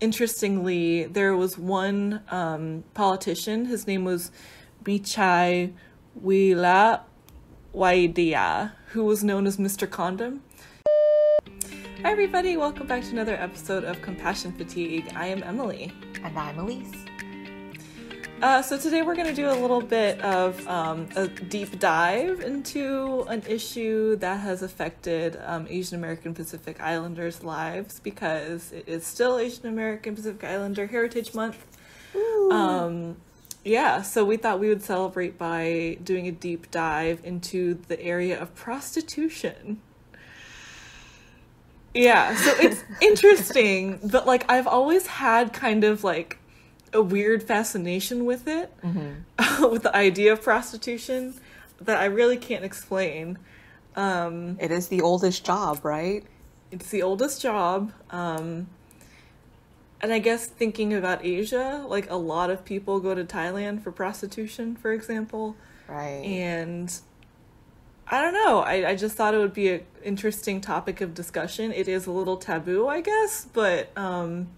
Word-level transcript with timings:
interestingly, 0.00 1.04
there 1.04 1.36
was 1.36 1.58
one 1.58 2.22
um, 2.30 2.84
politician. 2.94 3.66
His 3.66 3.86
name 3.86 4.04
was 4.04 4.30
Bichai 4.84 5.72
Wila 6.22 7.00
Waidia, 7.74 8.72
who 8.88 9.04
was 9.04 9.22
known 9.24 9.46
as 9.46 9.56
Mr. 9.56 9.88
Condom. 9.88 10.42
Hi, 12.02 12.12
everybody. 12.12 12.56
Welcome 12.56 12.86
back 12.86 13.02
to 13.04 13.10
another 13.10 13.34
episode 13.34 13.84
of 13.84 14.00
Compassion 14.02 14.52
Fatigue. 14.52 15.10
I 15.14 15.26
am 15.26 15.42
Emily. 15.42 15.92
And 16.22 16.38
I'm 16.38 16.58
Elise. 16.58 17.04
Uh, 18.40 18.62
so 18.62 18.78
today 18.78 19.02
we're 19.02 19.16
going 19.16 19.26
to 19.26 19.34
do 19.34 19.50
a 19.50 19.58
little 19.58 19.80
bit 19.80 20.20
of 20.20 20.64
um, 20.68 21.08
a 21.16 21.26
deep 21.26 21.80
dive 21.80 22.38
into 22.38 23.26
an 23.28 23.42
issue 23.48 24.14
that 24.14 24.38
has 24.38 24.62
affected 24.62 25.36
um, 25.44 25.66
Asian 25.68 25.98
American 25.98 26.34
Pacific 26.34 26.80
Islanders' 26.80 27.42
lives 27.42 27.98
because 27.98 28.70
it 28.70 28.86
is 28.86 29.04
still 29.04 29.38
Asian 29.38 29.66
American 29.66 30.14
Pacific 30.14 30.44
Islander 30.44 30.86
Heritage 30.86 31.34
Month. 31.34 31.66
Um, 32.52 33.16
yeah, 33.64 34.02
so 34.02 34.24
we 34.24 34.36
thought 34.36 34.60
we 34.60 34.68
would 34.68 34.82
celebrate 34.82 35.36
by 35.36 35.98
doing 36.04 36.28
a 36.28 36.32
deep 36.32 36.70
dive 36.70 37.20
into 37.24 37.74
the 37.88 38.00
area 38.00 38.40
of 38.40 38.54
prostitution. 38.54 39.80
Yeah, 41.92 42.36
so 42.36 42.54
it's 42.60 42.84
interesting, 43.02 43.98
but 44.04 44.28
like 44.28 44.48
I've 44.48 44.68
always 44.68 45.08
had 45.08 45.52
kind 45.52 45.82
of 45.82 46.04
like 46.04 46.38
a 46.92 47.02
weird 47.02 47.42
fascination 47.42 48.24
with 48.24 48.46
it, 48.48 48.72
Mm-hmm. 48.82 49.62
with 49.70 49.82
the 49.82 49.94
idea 49.96 50.32
of 50.32 50.42
prostitution 50.42 51.34
that 51.80 51.96
I 51.98 52.06
really 52.06 52.36
can't 52.36 52.64
explain. 52.64 53.38
Um, 53.96 54.56
It 54.60 54.70
is 54.70 54.88
the 54.88 55.00
oldest 55.02 55.44
job, 55.44 55.84
right? 55.84 56.24
it's 56.70 56.90
the 56.90 57.02
oldest 57.02 57.40
job. 57.40 57.92
Um, 58.10 58.66
and 60.02 60.12
I 60.12 60.18
guess 60.18 60.46
thinking 60.46 60.92
about 60.94 61.24
Asia, 61.24 61.84
like 61.88 62.10
a 62.10 62.14
lot 62.16 62.50
of 62.50 62.64
people 62.64 63.00
go 63.00 63.14
to 63.14 63.24
Thailand 63.24 63.82
for 63.82 63.90
prostitution, 63.90 64.76
for 64.76 64.92
example. 64.92 65.56
Right. 65.88 66.22
And 66.24 66.92
I 68.06 68.20
don't 68.20 68.34
know. 68.34 68.60
I, 68.60 68.90
I 68.90 68.94
just 68.96 69.16
thought 69.16 69.32
it 69.34 69.38
would 69.38 69.54
be 69.54 69.68
an 69.70 69.80
interesting 70.04 70.60
topic 70.60 71.00
of 71.00 71.14
discussion. 71.14 71.72
It 71.72 71.88
is 71.88 72.06
a 72.06 72.10
little 72.12 72.36
taboo, 72.36 72.86
I 72.86 73.00
guess, 73.00 73.46
but 73.52 73.90
um, 73.96 74.48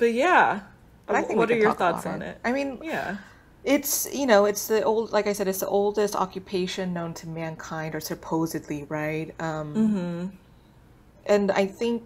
but 0.00 0.12
yeah. 0.14 0.62
But 1.06 1.16
I 1.16 1.22
think 1.22 1.38
what 1.38 1.50
are 1.50 1.56
your 1.56 1.72
thoughts 1.74 2.06
on 2.06 2.22
it. 2.22 2.30
it? 2.30 2.40
I 2.44 2.52
mean, 2.52 2.78
Yeah. 2.82 3.18
it's 3.64 4.08
you 4.12 4.26
know, 4.26 4.46
it's 4.46 4.66
the 4.68 4.82
old, 4.82 5.12
like 5.12 5.26
I 5.28 5.32
said, 5.32 5.46
it's 5.48 5.60
the 5.60 5.68
oldest 5.68 6.16
occupation 6.16 6.92
known 6.92 7.14
to 7.14 7.28
mankind, 7.28 7.94
or 7.94 8.00
supposedly, 8.00 8.84
right? 8.88 9.34
Um, 9.40 9.74
Mm-hmm. 9.74 10.26
and 11.26 11.50
I 11.52 11.66
think 11.66 12.02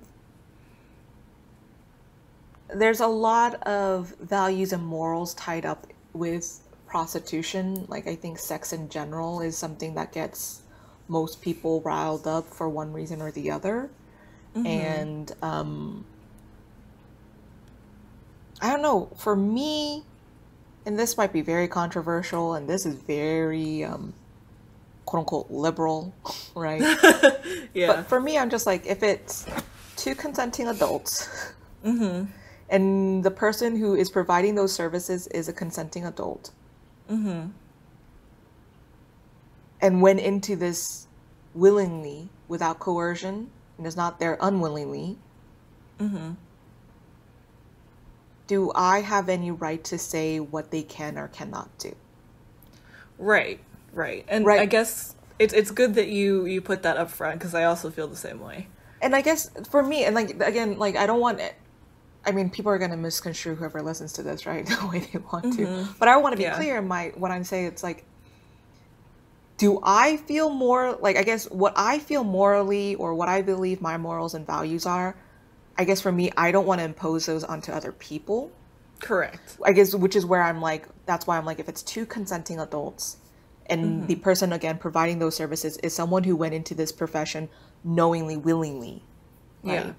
there's 2.68 3.00
a 3.00 3.06
lot 3.06 3.62
of 3.62 4.14
values 4.20 4.72
and 4.72 4.84
morals 4.84 5.34
tied 5.34 5.64
up 5.64 5.86
with 6.12 6.60
prostitution. 6.86 7.86
Like 7.88 8.06
I 8.08 8.16
think 8.16 8.38
sex 8.38 8.72
in 8.72 8.88
general 8.88 9.40
is 9.40 9.56
something 9.56 9.94
that 9.94 10.12
gets 10.12 10.62
most 11.08 11.42
people 11.42 11.82
riled 11.82 12.26
up 12.26 12.46
for 12.48 12.68
one 12.68 12.92
reason 12.92 13.20
or 13.22 13.30
the 13.30 13.50
other. 13.50 13.90
And 14.64 15.32
um 15.42 16.06
I 18.64 18.70
don't 18.70 18.80
know, 18.80 19.10
for 19.18 19.36
me 19.36 20.04
and 20.86 20.98
this 20.98 21.18
might 21.18 21.34
be 21.34 21.42
very 21.42 21.68
controversial 21.68 22.54
and 22.54 22.66
this 22.68 22.86
is 22.86 22.94
very 22.94 23.84
um 23.84 24.14
quote 25.04 25.20
unquote 25.20 25.50
liberal, 25.50 26.14
right? 26.54 26.82
Yeah. 27.74 27.88
But 27.88 28.06
for 28.08 28.20
me, 28.20 28.38
I'm 28.38 28.50
just 28.50 28.66
like, 28.66 28.86
if 28.86 29.02
it's 29.02 29.46
two 29.96 30.14
consenting 30.14 30.68
adults, 30.68 31.28
mm-hmm. 31.84 32.30
and 32.70 33.24
the 33.24 33.30
person 33.32 33.76
who 33.76 33.96
is 33.96 34.10
providing 34.10 34.54
those 34.54 34.72
services 34.72 35.26
is 35.26 35.48
a 35.48 35.52
consenting 35.52 36.06
adult, 36.06 36.52
mm-hmm. 37.10 37.48
and 39.80 40.02
went 40.02 40.20
into 40.20 40.54
this 40.54 41.08
willingly 41.52 42.28
without 42.46 42.78
coercion, 42.78 43.50
and 43.76 43.86
is 43.88 43.96
not 43.96 44.20
there 44.20 44.38
unwillingly, 44.40 45.18
mm-hmm. 45.98 46.34
Do 48.46 48.70
I 48.74 49.00
have 49.00 49.28
any 49.28 49.50
right 49.50 49.82
to 49.84 49.98
say 49.98 50.38
what 50.40 50.70
they 50.70 50.82
can 50.82 51.16
or 51.18 51.28
cannot 51.28 51.76
do? 51.78 51.94
Right, 53.18 53.60
right. 53.92 54.24
And 54.28 54.44
Right. 54.44 54.60
I 54.60 54.66
guess 54.66 55.14
it's 55.38 55.52
it's 55.54 55.70
good 55.70 55.94
that 55.94 56.08
you 56.08 56.44
you 56.46 56.60
put 56.60 56.82
that 56.82 56.96
up 56.96 57.10
front 57.10 57.38
because 57.38 57.54
I 57.54 57.64
also 57.64 57.90
feel 57.90 58.06
the 58.08 58.16
same 58.16 58.40
way. 58.40 58.68
and 59.02 59.14
I 59.14 59.20
guess 59.20 59.50
for 59.70 59.82
me, 59.82 60.04
and 60.04 60.14
like 60.14 60.40
again, 60.42 60.78
like 60.78 60.96
I 60.96 61.06
don't 61.06 61.20
want 61.20 61.40
it. 61.40 61.54
I 62.26 62.32
mean, 62.32 62.48
people 62.50 62.72
are 62.72 62.78
gonna 62.78 62.96
misconstrue 62.96 63.54
whoever 63.54 63.82
listens 63.82 64.12
to 64.14 64.22
this, 64.22 64.46
right? 64.46 64.66
The 64.80 64.86
way 64.88 65.00
they 65.00 65.18
want 65.18 65.52
to. 65.54 65.62
Mm-hmm. 65.66 65.92
But 65.98 66.08
I 66.08 66.16
want 66.16 66.32
to 66.32 66.36
be 66.36 66.44
Yeah. 66.44 66.56
clear. 66.56 66.78
in 66.78 66.88
My 66.88 67.12
what 67.16 67.30
I'm 67.30 67.44
saying, 67.44 67.66
it's 67.66 67.82
like, 67.82 68.04
do 69.56 69.78
I 69.82 70.16
feel 70.16 70.50
more 70.50 70.92
like 71.00 71.16
I 71.16 71.22
guess 71.22 71.44
what 71.50 71.74
I 71.76 71.98
feel 71.98 72.24
morally 72.24 72.94
or 72.96 73.14
what 73.14 73.28
I 73.28 73.42
believe 73.42 73.80
my 73.80 73.96
morals 73.98 74.34
and 74.34 74.46
values 74.46 74.86
are? 74.86 75.16
I 75.76 75.84
guess 75.84 76.00
for 76.00 76.12
me, 76.12 76.30
I 76.36 76.52
don't 76.52 76.66
want 76.66 76.80
to 76.80 76.84
impose 76.84 77.26
those 77.26 77.44
onto 77.44 77.72
other 77.72 77.92
people. 77.92 78.52
Correct. 79.00 79.58
I 79.64 79.72
guess 79.72 79.94
which 79.94 80.16
is 80.16 80.24
where 80.24 80.42
I'm 80.42 80.60
like, 80.60 80.86
that's 81.06 81.26
why 81.26 81.36
I'm 81.36 81.44
like, 81.44 81.58
if 81.58 81.68
it's 81.68 81.82
two 81.82 82.06
consenting 82.06 82.60
adults, 82.60 83.18
and 83.66 84.06
the 84.06 84.16
person 84.16 84.52
again 84.52 84.78
providing 84.78 85.18
those 85.18 85.34
services 85.34 85.78
is 85.78 85.94
someone 85.94 86.24
who 86.24 86.36
went 86.36 86.54
into 86.54 86.74
this 86.74 86.92
profession 86.92 87.48
knowingly, 87.82 88.36
willingly? 88.36 89.02
Yeah. 89.62 89.92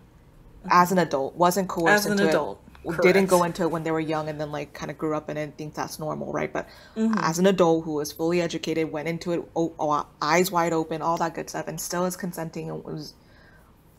As 0.70 0.92
an 0.92 0.98
adult, 0.98 1.36
wasn't 1.36 1.68
coerced 1.68 2.06
As 2.06 2.06
an 2.06 2.12
into 2.14 2.30
adult, 2.30 2.62
it, 2.86 3.02
didn't 3.02 3.28
go 3.28 3.44
into 3.44 3.64
it 3.64 3.72
when 3.72 3.84
they 3.84 3.92
were 3.92 4.00
young, 4.00 4.30
and 4.30 4.40
then 4.40 4.52
like 4.52 4.74
kind 4.74 4.90
of 4.90 4.98
grew 4.98 5.16
up 5.16 5.30
in 5.30 5.38
it 5.38 5.44
and 5.44 5.58
think 5.58 5.74
that's 5.74 6.00
normal, 6.00 6.32
right? 6.32 6.52
But 6.52 6.68
Mm-hmm. 6.96 7.16
as 7.18 7.40
an 7.40 7.46
adult 7.46 7.84
who 7.86 7.96
was 7.96 8.12
fully 8.12 8.42
educated, 8.42 8.92
went 8.92 9.08
into 9.08 9.34
it 9.34 9.44
oh, 9.56 9.74
oh, 9.80 10.08
eyes 10.22 10.52
wide 10.52 10.74
open, 10.74 11.02
all 11.02 11.18
that 11.18 11.34
good 11.36 11.50
stuff, 11.50 11.68
and 11.68 11.80
still 11.80 12.06
is 12.06 12.16
consenting 12.16 12.70
and 12.70 12.84
was 12.84 13.14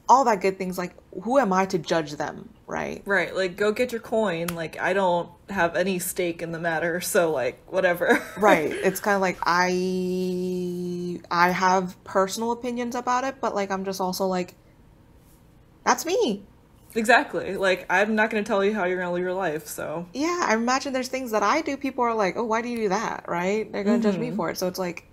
all 0.09 0.25
that 0.25 0.41
good 0.41 0.59
things. 0.59 0.79
Like, 0.79 0.95
who 1.23 1.39
am 1.39 1.53
I 1.53 1.67
to 1.67 1.79
judge 1.79 2.13
them, 2.13 2.51
right? 2.67 3.03
Right. 3.05 3.35
Like 3.35 3.57
go 3.57 3.73
get 3.73 3.93
your 3.93 4.01
coin. 4.01 4.49
Like 4.49 4.81
I 4.81 4.93
don't 4.93 5.31
have 5.49 5.77
any 5.77 5.99
stake 5.99 6.43
in 6.43 6.53
the 6.53 6.59
matter, 6.59 7.01
so 7.01 7.31
like 7.31 7.61
whatever. 7.71 8.23
right 8.37 8.71
it's 8.73 9.01
kind 9.01 9.15
of 9.15 9.21
like 9.21 9.39
i 9.43 11.21
i 11.31 11.51
have 11.51 12.03
personal 12.05 12.53
opinions 12.53 12.95
about 12.95 13.25
it 13.25 13.37
but 13.41 13.55
like 13.55 13.71
i'm 13.71 13.85
just 13.85 14.01
also 14.01 14.27
like 14.27 14.55
that's 15.85 16.05
me 16.05 16.43
exactly. 16.95 17.57
Like 17.57 17.85
I'm 17.91 18.15
not 18.15 18.31
going 18.31 18.43
to 18.43 18.49
tell 18.49 18.65
you 18.65 18.73
how 18.75 18.85
you're 18.85 18.97
going 18.97 19.09
to 19.09 19.13
live 19.13 19.23
your 19.23 19.35
life, 19.35 19.67
so 19.67 20.07
yeah 20.13 20.47
i 20.49 20.55
imagine 20.55 20.93
there's 20.93 21.09
things 21.09 21.31
that 21.31 21.43
i 21.43 21.61
do 21.61 21.77
people 21.77 22.03
are 22.05 22.15
like 22.15 22.37
oh 22.37 22.45
why 22.45 22.63
do 22.63 22.69
you 22.69 22.77
do 22.77 22.89
that 22.89 23.25
right 23.29 23.71
they're 23.71 23.85
gonna 23.85 24.03
judge 24.03 24.17
me 24.19 24.29
mm-hmm. 24.29 24.37
for 24.37 24.51
it 24.51 24.57
so 24.57 24.67
it's 24.67 24.79
like 24.79 25.07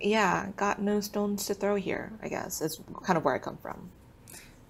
yeah 0.00 0.48
got 0.56 0.80
no 0.80 1.00
stones 1.00 1.46
to 1.46 1.54
throw 1.54 1.74
here 1.74 2.12
i 2.22 2.28
guess 2.28 2.60
is 2.60 2.80
kind 3.04 3.16
of 3.16 3.24
where 3.24 3.34
i 3.34 3.38
come 3.38 3.56
from 3.58 3.90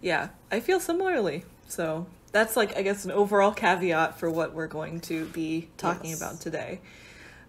yeah, 0.01 0.29
I 0.53 0.61
feel 0.61 0.79
similarly. 0.79 1.45
So 1.67 2.07
that's 2.31 2.57
like 2.57 2.77
I 2.77 2.83
guess 2.83 3.05
an 3.05 3.11
overall 3.11 3.51
caveat 3.53 4.17
for 4.19 4.31
what 4.31 4.55
we're 4.55 4.69
going 4.69 5.01
to 5.03 5.27
be 5.27 5.71
talking 5.77 6.11
Yes. 6.11 6.21
about 6.23 6.41
today. 6.41 6.81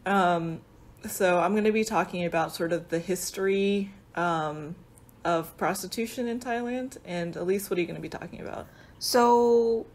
Um, 0.05 0.61
so 1.07 1.39
I'm 1.39 1.51
going 1.51 1.65
to 1.65 1.71
be 1.71 1.83
talking 1.83 2.25
about 2.25 2.55
sort 2.55 2.73
of 2.73 2.89
the 2.89 2.97
history 2.97 3.91
um, 4.15 4.75
of 5.23 5.55
prostitution 5.57 6.27
in 6.27 6.39
Thailand. 6.39 6.97
And 7.05 7.35
Elise, 7.35 7.69
what 7.69 7.77
are 7.77 7.81
you 7.81 7.87
going 7.87 7.97
to 7.97 8.01
be 8.01 8.09
talking 8.09 8.41
about? 8.41 8.65
so 8.97 9.85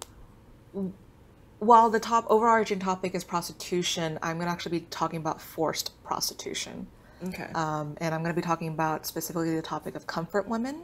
while 1.58 1.90
the 1.90 2.00
top 2.00 2.24
overarching 2.28 2.78
topic 2.78 3.14
is 3.14 3.22
prostitution 3.24 4.18
i'm 4.22 4.36
going 4.36 4.46
to 4.46 4.52
actually 4.52 4.78
be 4.80 4.86
talking 4.90 5.18
about 5.18 5.40
forced 5.40 5.92
prostitution 6.02 6.86
Okay. 7.28 7.48
um, 7.54 7.96
and 8.00 8.14
I'm 8.14 8.22
going 8.22 8.34
to 8.34 8.40
be 8.40 8.44
talking 8.46 8.68
about 8.68 9.06
specifically 9.06 9.54
the 9.54 9.62
topic 9.62 9.94
of 9.94 10.06
comfort 10.06 10.48
women, 10.48 10.82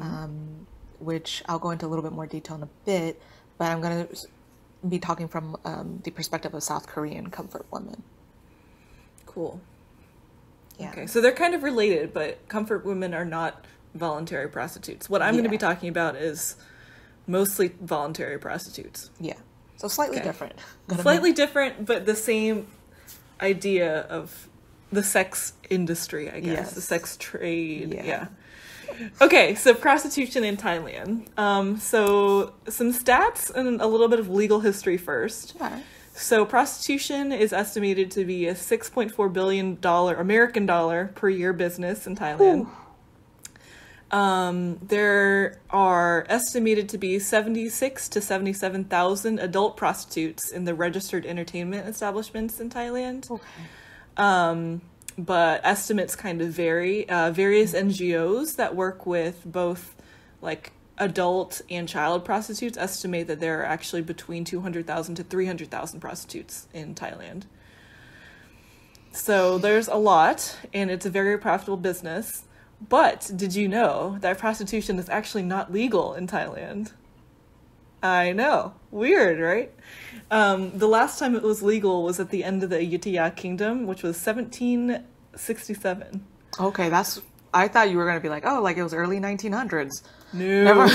um, 0.00 0.66
which 0.98 1.42
I'll 1.48 1.58
go 1.58 1.70
into 1.70 1.86
a 1.86 1.88
little 1.88 2.02
bit 2.02 2.12
more 2.12 2.26
detail 2.26 2.56
in 2.56 2.62
a 2.62 2.68
bit. 2.84 3.20
But 3.58 3.70
I'm 3.72 3.80
going 3.80 4.06
to 4.06 4.16
be 4.88 4.98
talking 4.98 5.28
from 5.28 5.56
um, 5.64 6.00
the 6.04 6.10
perspective 6.10 6.54
of 6.54 6.62
South 6.62 6.86
Korean 6.86 7.30
comfort 7.30 7.66
women. 7.70 8.02
cool. 9.26 9.60
Yeah. 10.78 10.90
Okay, 10.92 11.06
so 11.06 11.20
they're 11.20 11.32
kind 11.32 11.54
of 11.54 11.62
related, 11.62 12.14
but 12.14 12.48
comfort 12.48 12.86
women 12.86 13.12
are 13.12 13.24
not 13.26 13.66
voluntary 13.94 14.48
prostitutes. 14.48 15.10
What 15.10 15.20
I'm 15.20 15.34
going 15.34 15.44
to 15.44 15.50
be 15.50 15.58
talking 15.58 15.90
about 15.90 16.16
is 16.16 16.56
mostly 17.26 17.68
voluntary 17.82 18.38
prostitutes. 18.38 19.10
Yeah. 19.20 19.34
So 19.76 19.88
slightly 19.88 20.16
Okay. 20.18 20.26
different. 20.26 20.54
Slightly 21.00 21.32
different, 21.32 21.84
but 21.86 22.06
the 22.06 22.16
same 22.16 22.66
idea 23.42 24.00
of 24.02 24.48
the 24.92 25.02
sex 25.02 25.52
industry, 25.68 26.30
I 26.30 26.40
guess. 26.40 26.56
Yes. 26.56 26.72
The 26.72 26.80
sex 26.80 27.16
trade. 27.18 27.94
Yeah. 27.94 28.04
Yeah. 28.04 28.26
Okay, 29.20 29.54
so 29.54 29.72
prostitution 29.72 30.42
in 30.44 30.56
Thailand. 30.56 31.26
Um, 31.38 31.78
so 31.78 32.54
some 32.68 32.92
stats 32.92 33.54
and 33.54 33.80
a 33.80 33.86
little 33.86 34.08
bit 34.08 34.18
of 34.18 34.28
legal 34.28 34.60
history 34.60 34.96
first. 34.96 35.54
Okay. 35.56 35.82
So 36.12 36.44
prostitution 36.44 37.32
is 37.32 37.52
estimated 37.52 38.10
to 38.12 38.24
be 38.24 38.46
a 38.46 38.54
6.4 38.54 39.32
billion 39.32 39.80
dollar 39.80 40.16
American 40.16 40.66
dollar 40.66 41.12
per 41.14 41.28
year 41.28 41.52
business 41.52 42.06
in 42.06 42.16
Thailand. 42.16 42.68
Um, 44.10 44.78
there 44.82 45.60
are 45.70 46.26
estimated 46.28 46.88
to 46.90 46.98
be 46.98 47.20
76 47.20 48.08
to 48.08 48.20
77,000 48.20 49.38
adult 49.38 49.76
prostitutes 49.76 50.50
in 50.50 50.64
the 50.64 50.74
registered 50.74 51.24
entertainment 51.24 51.88
establishments 51.88 52.58
in 52.58 52.70
Thailand. 52.70 53.30
Okay. 53.30 53.42
Um, 54.20 54.82
but 55.16 55.62
estimates 55.64 56.14
kind 56.14 56.42
of 56.42 56.50
vary. 56.50 57.08
Uh, 57.08 57.30
various 57.30 57.72
NGOs 57.72 58.56
that 58.56 58.76
work 58.76 59.06
with 59.06 59.42
both 59.46 59.96
like 60.42 60.72
adult 60.98 61.62
and 61.70 61.88
child 61.88 62.24
prostitutes 62.24 62.76
estimate 62.76 63.26
that 63.26 63.40
there 63.40 63.60
are 63.60 63.64
actually 63.64 64.02
between 64.02 64.44
200,000 64.44 65.14
to 65.14 65.24
300,000 65.24 66.00
prostitutes 66.00 66.68
in 66.74 66.94
Thailand. 66.94 67.44
So 69.12 69.56
there's 69.58 69.88
a 69.88 69.96
lot, 69.96 70.56
and 70.72 70.90
it's 70.90 71.06
a 71.06 71.10
very 71.10 71.38
profitable 71.38 71.78
business. 71.78 72.44
But 72.86 73.30
did 73.34 73.54
you 73.54 73.68
know 73.68 74.18
that 74.20 74.38
prostitution 74.38 74.98
is 74.98 75.08
actually 75.08 75.42
not 75.42 75.72
legal 75.72 76.12
in 76.14 76.26
Thailand? 76.26 76.92
I 78.02 78.32
know. 78.32 78.74
Weird, 78.90 79.40
right? 79.40 79.72
Um, 80.30 80.78
the 80.78 80.88
last 80.88 81.18
time 81.18 81.34
it 81.34 81.42
was 81.42 81.62
legal 81.62 82.02
was 82.02 82.20
at 82.20 82.30
the 82.30 82.44
end 82.44 82.62
of 82.62 82.70
the 82.70 82.76
Ayutthaya 82.76 83.34
Kingdom, 83.36 83.86
which 83.86 84.02
was 84.02 84.16
1767. 84.16 86.24
Okay, 86.58 86.88
that's. 86.88 87.20
I 87.52 87.68
thought 87.68 87.90
you 87.90 87.98
were 87.98 88.06
gonna 88.06 88.20
be 88.20 88.28
like, 88.28 88.44
oh, 88.46 88.62
like 88.62 88.76
it 88.76 88.82
was 88.82 88.94
early 88.94 89.18
1900s. 89.18 90.02
No. 90.32 90.86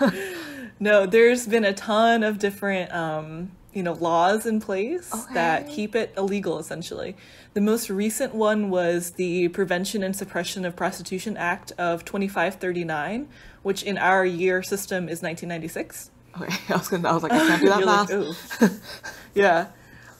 No, 0.80 1.06
there's 1.06 1.46
been 1.46 1.64
a 1.64 1.72
ton 1.72 2.22
of 2.22 2.38
different 2.38 2.92
um, 2.92 3.50
you 3.78 3.84
know, 3.84 3.92
laws 3.92 4.44
in 4.44 4.58
place 4.60 5.08
that 5.32 5.68
keep 5.68 5.94
it 5.94 6.12
illegal 6.16 6.58
essentially. 6.58 7.14
The 7.54 7.60
most 7.60 7.88
recent 7.88 8.34
one 8.34 8.70
was 8.70 9.12
the 9.12 9.46
Prevention 9.48 10.02
and 10.02 10.16
Suppression 10.16 10.64
of 10.64 10.74
Prostitution 10.74 11.36
Act 11.36 11.70
of 11.78 12.04
2539, 12.04 13.28
which 13.62 13.84
in 13.84 13.96
our 13.96 14.24
year 14.24 14.64
system 14.64 15.04
is 15.04 15.22
1996. 15.22 16.10
Okay, 16.40 16.56
I 16.74 16.76
was 16.76 16.88
gonna. 16.88 17.08
I 17.08 17.12
was 17.12 17.22
like, 17.22 17.30
I 17.30 17.38
can't 17.38 17.62
do 17.62 17.68
that 17.68 17.86
math. 18.60 18.60
like, 18.60 18.70
yeah. 19.34 19.68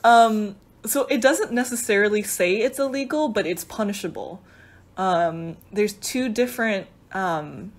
Um, 0.04 0.54
so 0.86 1.06
it 1.06 1.20
doesn't 1.20 1.50
necessarily 1.50 2.22
say 2.22 2.58
it's 2.58 2.78
illegal, 2.78 3.28
but 3.28 3.44
it's 3.44 3.64
punishable. 3.64 4.40
Um, 4.96 5.56
there's 5.72 5.94
two 5.94 6.28
different 6.28 6.86
um, 7.10 7.72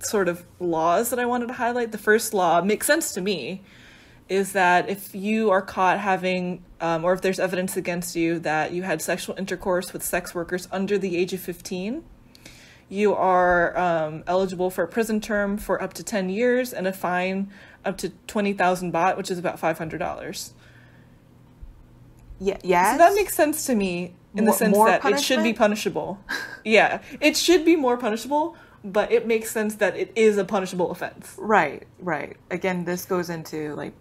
sort 0.00 0.28
of 0.28 0.44
laws 0.58 1.10
that 1.10 1.20
I 1.20 1.24
wanted 1.24 1.46
to 1.46 1.54
highlight. 1.54 1.92
The 1.92 1.98
first 1.98 2.34
law 2.34 2.60
makes 2.62 2.88
sense 2.88 3.12
to 3.12 3.20
me 3.20 3.62
is 4.28 4.52
that 4.52 4.88
if 4.88 5.14
you 5.14 5.50
are 5.50 5.60
caught 5.62 6.00
having, 6.00 6.64
um, 6.80 7.04
or 7.04 7.12
if 7.12 7.20
there's 7.20 7.38
evidence 7.38 7.76
against 7.76 8.16
you 8.16 8.38
that 8.40 8.72
you 8.72 8.82
had 8.82 9.02
sexual 9.02 9.36
intercourse 9.36 9.92
with 9.92 10.02
sex 10.02 10.34
workers 10.34 10.66
under 10.72 10.96
the 10.96 11.16
age 11.16 11.32
of 11.32 11.40
15, 11.40 12.02
you 12.88 13.14
are 13.14 13.76
um, 13.76 14.24
eligible 14.26 14.70
for 14.70 14.84
a 14.84 14.88
prison 14.88 15.20
term 15.20 15.58
for 15.58 15.82
up 15.82 15.92
to 15.94 16.02
10 16.02 16.28
years 16.28 16.72
and 16.72 16.86
a 16.86 16.92
fine 16.92 17.50
up 17.84 17.98
to 17.98 18.10
20,000 18.26 18.92
baht, 18.92 19.16
which 19.16 19.30
is 19.30 19.38
about 19.38 19.60
$500. 19.60 20.52
Yeah. 22.40 22.56
Yes. 22.62 22.92
So 22.94 22.98
that 22.98 23.14
makes 23.14 23.34
sense 23.34 23.66
to 23.66 23.74
me 23.74 24.14
in 24.34 24.44
the 24.44 24.50
More- 24.50 24.56
sense 24.56 24.76
more 24.76 24.88
that 24.88 25.04
it 25.04 25.20
should 25.20 25.42
be 25.42 25.52
punishable. 25.52 26.18
yeah, 26.64 27.00
it 27.20 27.36
should 27.36 27.64
be 27.64 27.76
more 27.76 27.96
punishable, 27.96 28.56
but 28.84 29.12
it 29.12 29.26
makes 29.26 29.50
sense 29.50 29.76
that 29.76 29.96
it 29.96 30.12
is 30.16 30.36
a 30.36 30.44
punishable 30.44 30.90
offense. 30.90 31.34
Right, 31.38 31.86
right. 32.00 32.36
Again, 32.50 32.84
this 32.84 33.04
goes 33.04 33.30
into 33.30 33.74
like 33.74 33.92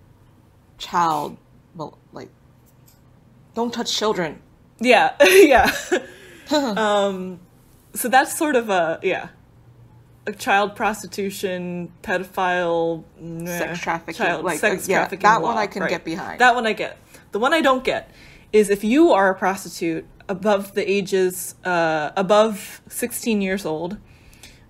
child, 0.77 1.37
well, 1.75 1.97
like 2.11 2.29
don't 3.53 3.73
touch 3.73 3.95
children. 3.95 4.41
Yeah, 4.79 5.15
yeah. 5.21 5.71
um, 6.51 7.39
so 7.93 8.09
that's 8.09 8.37
sort 8.37 8.55
of 8.55 8.69
a 8.69 8.99
yeah, 9.03 9.29
a 10.25 10.33
child 10.33 10.75
prostitution, 10.75 11.91
pedophile, 12.01 13.03
Sex 13.45 13.79
trafficking, 13.79 14.15
child 14.15 14.45
like, 14.45 14.59
sex 14.59 14.87
yeah, 14.87 14.99
trafficking. 14.99 15.23
that 15.23 15.41
one 15.41 15.57
I 15.57 15.67
can 15.67 15.81
right. 15.81 15.89
get 15.89 16.05
behind. 16.05 16.39
That 16.39 16.55
one 16.55 16.65
I 16.65 16.73
get. 16.73 16.97
The 17.31 17.39
one 17.39 17.53
I 17.53 17.61
don't 17.61 17.83
get 17.83 18.11
is 18.51 18.69
if 18.69 18.83
you 18.83 19.11
are 19.11 19.31
a 19.31 19.35
prostitute 19.35 20.05
above 20.29 20.73
the 20.73 20.89
ages 20.89 21.55
uh, 21.63 22.11
above 22.15 22.81
sixteen 22.87 23.41
years 23.41 23.65
old, 23.65 23.97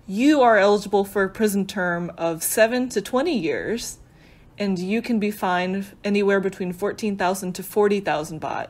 you 0.06 0.42
are 0.42 0.58
eligible 0.58 1.04
for 1.04 1.24
a 1.24 1.28
prison 1.28 1.66
term 1.66 2.12
of 2.16 2.42
seven 2.42 2.88
to 2.90 3.00
twenty 3.00 3.38
years, 3.38 3.98
and 4.58 4.78
you 4.78 5.02
can 5.02 5.18
be 5.18 5.30
fined 5.30 5.96
anywhere 6.04 6.40
between 6.40 6.72
fourteen 6.72 7.16
thousand 7.16 7.54
to 7.54 7.62
forty 7.62 8.00
thousand 8.00 8.40
baht. 8.40 8.68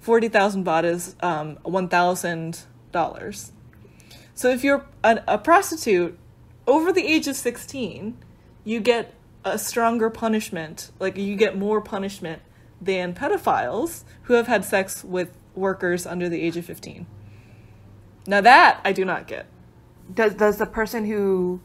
Forty 0.00 0.28
thousand 0.28 0.64
baht 0.64 0.84
is 0.84 1.16
um, 1.20 1.56
one 1.62 1.88
thousand 1.88 2.64
dollars. 2.90 3.52
So 4.34 4.50
if 4.50 4.64
you're 4.64 4.86
a, 5.04 5.22
a 5.28 5.38
prostitute 5.38 6.18
over 6.66 6.92
the 6.92 7.06
age 7.06 7.28
of 7.28 7.36
sixteen, 7.36 8.16
you 8.64 8.80
get 8.80 9.14
a 9.44 9.58
stronger 9.58 10.10
punishment. 10.10 10.90
Like 10.98 11.16
you 11.16 11.36
get 11.36 11.56
more 11.56 11.80
punishment 11.80 12.42
than 12.80 13.14
pedophiles 13.14 14.04
who 14.22 14.34
have 14.34 14.46
had 14.46 14.64
sex 14.64 15.04
with 15.04 15.36
workers 15.54 16.06
under 16.06 16.28
the 16.28 16.40
age 16.40 16.56
of 16.56 16.64
fifteen. 16.64 17.06
Now 18.26 18.40
that 18.40 18.80
I 18.84 18.92
do 18.92 19.04
not 19.04 19.26
get. 19.26 19.46
Does 20.12 20.34
does 20.34 20.58
the 20.58 20.66
person 20.66 21.06
who 21.06 21.60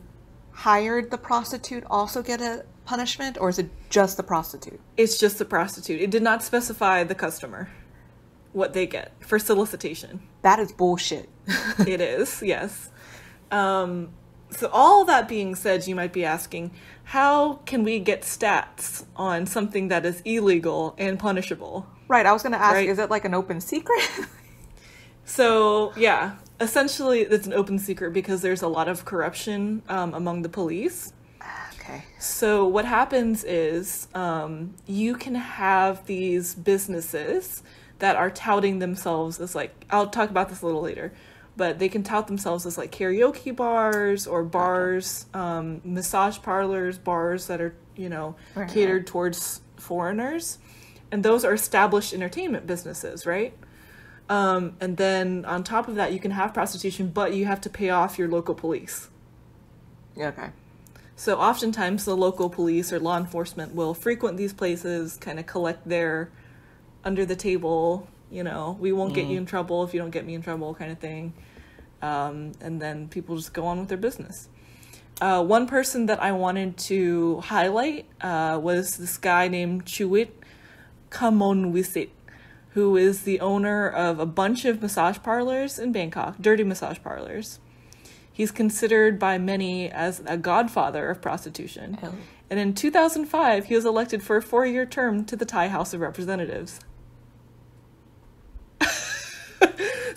hired 0.52 1.12
the 1.12 1.18
prostitute 1.18 1.84
also 1.90 2.24
get 2.24 2.42
a 2.42 2.66
punishment, 2.88 3.38
or 3.40 3.50
is 3.50 3.60
it 3.60 3.70
just 3.90 4.18
the 4.18 4.24
prostitute? 4.24 4.80
It's 4.96 5.20
just 5.20 5.38
the 5.38 5.46
prostitute. 5.46 6.02
It 6.02 6.10
did 6.10 6.24
not 6.24 6.42
specify 6.42 7.04
the 7.04 7.14
customer 7.16 7.70
what 8.54 8.74
they 8.74 8.88
get 8.88 9.12
for 9.20 9.38
solicitation. 9.38 10.22
That 10.42 10.58
is 10.60 10.72
bullshit. 10.72 11.30
it 11.80 12.02
is, 12.02 12.42
yes. 12.42 12.90
Um, 13.52 14.10
so, 14.50 14.70
all 14.72 15.04
that 15.06 15.28
being 15.28 15.54
said, 15.54 15.86
you 15.86 15.96
might 15.96 16.14
be 16.14 16.24
asking, 16.24 16.72
how 17.04 17.56
can 17.66 17.84
we 17.84 18.00
get 18.00 18.22
stats 18.22 19.06
on 19.16 19.46
something 19.46 19.90
that 19.90 20.06
is 20.06 20.22
illegal 20.26 20.96
and 20.98 21.20
punishable? 21.20 21.86
right. 22.08 22.26
I 22.26 22.32
was 22.32 22.42
gonna 22.42 22.56
ask, 22.58 22.76
Right. 22.76 22.88
is 22.90 23.00
it 23.00 23.10
like 23.10 23.26
an 23.26 23.34
open 23.34 23.60
secret? 23.62 24.02
So, 25.30 25.92
yeah, 25.98 26.38
essentially, 26.62 27.20
it's 27.20 27.46
an 27.48 27.54
open 27.54 27.80
secret 27.80 28.14
because 28.14 28.42
there's 28.42 28.62
a 28.62 28.70
lot 28.70 28.88
of 28.88 29.04
corruption 29.04 29.82
um, 29.90 30.14
among 30.14 30.42
the 30.42 30.48
police. 30.48 31.12
Okay. 31.88 32.04
So 32.20 32.66
what 32.68 32.86
happens 32.86 33.44
is 33.44 34.08
um, 34.14 34.76
you 34.86 35.16
can 35.16 35.36
have 35.36 36.06
these 36.06 36.56
businesses 36.56 37.64
that 38.00 38.16
are 38.16 38.30
touting 38.30 38.80
themselves 38.80 39.40
as 39.40 39.56
like 39.56 39.86
I'll 39.90 40.08
talk 40.08 40.30
about 40.30 40.50
this 40.50 40.62
a 40.62 40.66
little 40.66 40.82
later, 40.82 41.14
but 41.56 41.80
they 41.80 41.90
can 41.90 42.04
tout 42.04 42.28
themselves 42.28 42.66
as 42.66 42.78
like 42.78 42.92
karaoke 42.92 43.56
bars 43.56 44.28
or 44.28 44.44
bars, 44.44 45.26
um, 45.34 45.82
massage 45.84 46.40
parlors, 46.42 46.98
bars 46.98 47.48
that 47.48 47.62
are 47.62 47.76
you 47.96 48.10
know 48.10 48.36
Right. 48.56 48.70
catered 48.70 49.08
towards 49.08 49.62
foreigners, 49.78 50.60
and 51.12 51.24
those 51.24 51.44
are 51.46 51.54
established 51.54 52.14
entertainment 52.14 52.68
businesses, 52.68 53.26
right? 53.26 53.54
Um, 54.30 54.76
and 54.82 54.98
then 54.98 55.46
on 55.46 55.64
top 55.64 55.88
of 55.88 55.96
that, 55.96 56.12
you 56.12 56.20
can 56.20 56.32
have 56.32 56.54
prostitution, 56.54 57.10
but 57.14 57.34
you 57.34 57.46
have 57.46 57.62
to 57.62 57.70
pay 57.70 57.90
off 57.90 58.20
your 58.20 58.28
local 58.28 58.54
police. 58.54 59.10
Okay. 60.18 60.50
So 61.18 61.40
oftentimes 61.40 62.06
the 62.06 62.16
local 62.16 62.48
police 62.48 62.94
or 62.94 63.00
law 63.00 63.18
enforcement 63.18 63.74
will 63.74 63.96
frequent 63.96 64.38
these 64.38 64.54
places, 64.54 65.18
kind 65.18 65.40
of 65.40 65.48
collect 65.48 65.90
their 65.90 66.30
under 67.04 67.26
the 67.26 67.36
table, 67.36 68.08
you 68.30 68.44
know, 68.44 68.78
we 68.80 68.92
won't 68.92 69.16
get 69.16 69.26
you 69.26 69.38
in 69.38 69.48
trouble 69.48 69.84
if 69.84 69.96
you 69.96 70.00
don't 70.00 70.12
get 70.12 70.26
me 70.26 70.36
in 70.36 70.44
trouble 70.44 70.76
kind 70.76 70.92
of 70.92 71.00
thing. 71.00 71.34
Um, 72.04 72.52
and 72.62 72.80
then 72.80 73.08
people 73.08 73.36
just 73.36 73.52
go 73.52 73.66
on 73.66 73.80
with 73.80 73.90
their 73.90 73.98
business. 73.98 74.48
Uh, 75.20 75.44
one 75.44 75.66
person 75.66 76.06
that 76.06 76.22
I 76.22 76.34
wanted 76.34 76.78
to 76.78 77.40
highlight 77.40 78.06
uh, 78.22 78.60
was 78.62 78.98
this 78.98 79.18
guy 79.18 79.48
named 79.48 79.86
Chuwit 79.86 80.30
Kamolvisit, 81.10 82.10
who 82.72 82.96
is 82.96 83.24
the 83.24 83.40
owner 83.40 83.90
of 83.90 84.20
a 84.20 84.28
bunch 84.28 84.66
of 84.66 84.84
massage 84.84 85.18
parlors 85.24 85.80
in 85.80 85.92
Bangkok, 85.92 86.38
dirty 86.40 86.64
massage 86.64 87.00
parlors. 87.02 87.60
He's 88.38 88.52
considered 88.52 89.18
by 89.18 89.40
many 89.40 89.90
as 89.90 90.22
a 90.28 90.38
godfather 90.38 91.10
of 91.10 91.24
prostitution. 91.24 91.98
Oh. 92.04 92.14
And 92.52 92.60
in 92.60 92.76
2005, 92.76 93.66
he 93.66 93.74
was 93.74 93.84
elected 93.84 94.22
for 94.22 94.38
a 94.38 94.44
four 94.44 94.64
year 94.64 94.86
term 94.86 95.26
to 95.26 95.36
the 95.36 95.44
Thai 95.44 95.70
House 95.70 95.92
of 95.92 96.02
Representatives. 96.02 96.80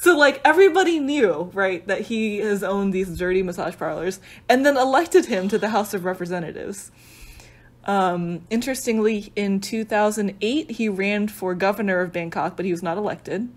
so, 0.01 0.15
like, 0.19 0.43
everybody 0.45 1.01
knew, 1.01 1.51
right, 1.55 1.87
that 1.87 2.03
he 2.03 2.41
has 2.41 2.63
owned 2.63 2.93
these 2.93 3.17
dirty 3.17 3.43
massage 3.43 3.79
parlors 3.79 4.21
and 4.51 4.67
then 4.67 4.77
elected 4.77 5.25
him 5.25 5.49
to 5.49 5.57
the 5.57 5.71
House 5.71 5.95
of 5.95 6.05
Representatives. 6.05 6.93
Um, 7.87 8.47
interestingly, 8.51 9.33
in 9.35 9.63
2008, 9.63 10.73
he 10.73 10.91
ran 10.91 11.27
for 11.27 11.55
governor 11.55 12.01
of 12.01 12.13
Bangkok, 12.13 12.55
but 12.55 12.67
he 12.67 12.71
was 12.71 12.83
not 12.83 12.99
elected. 12.99 13.49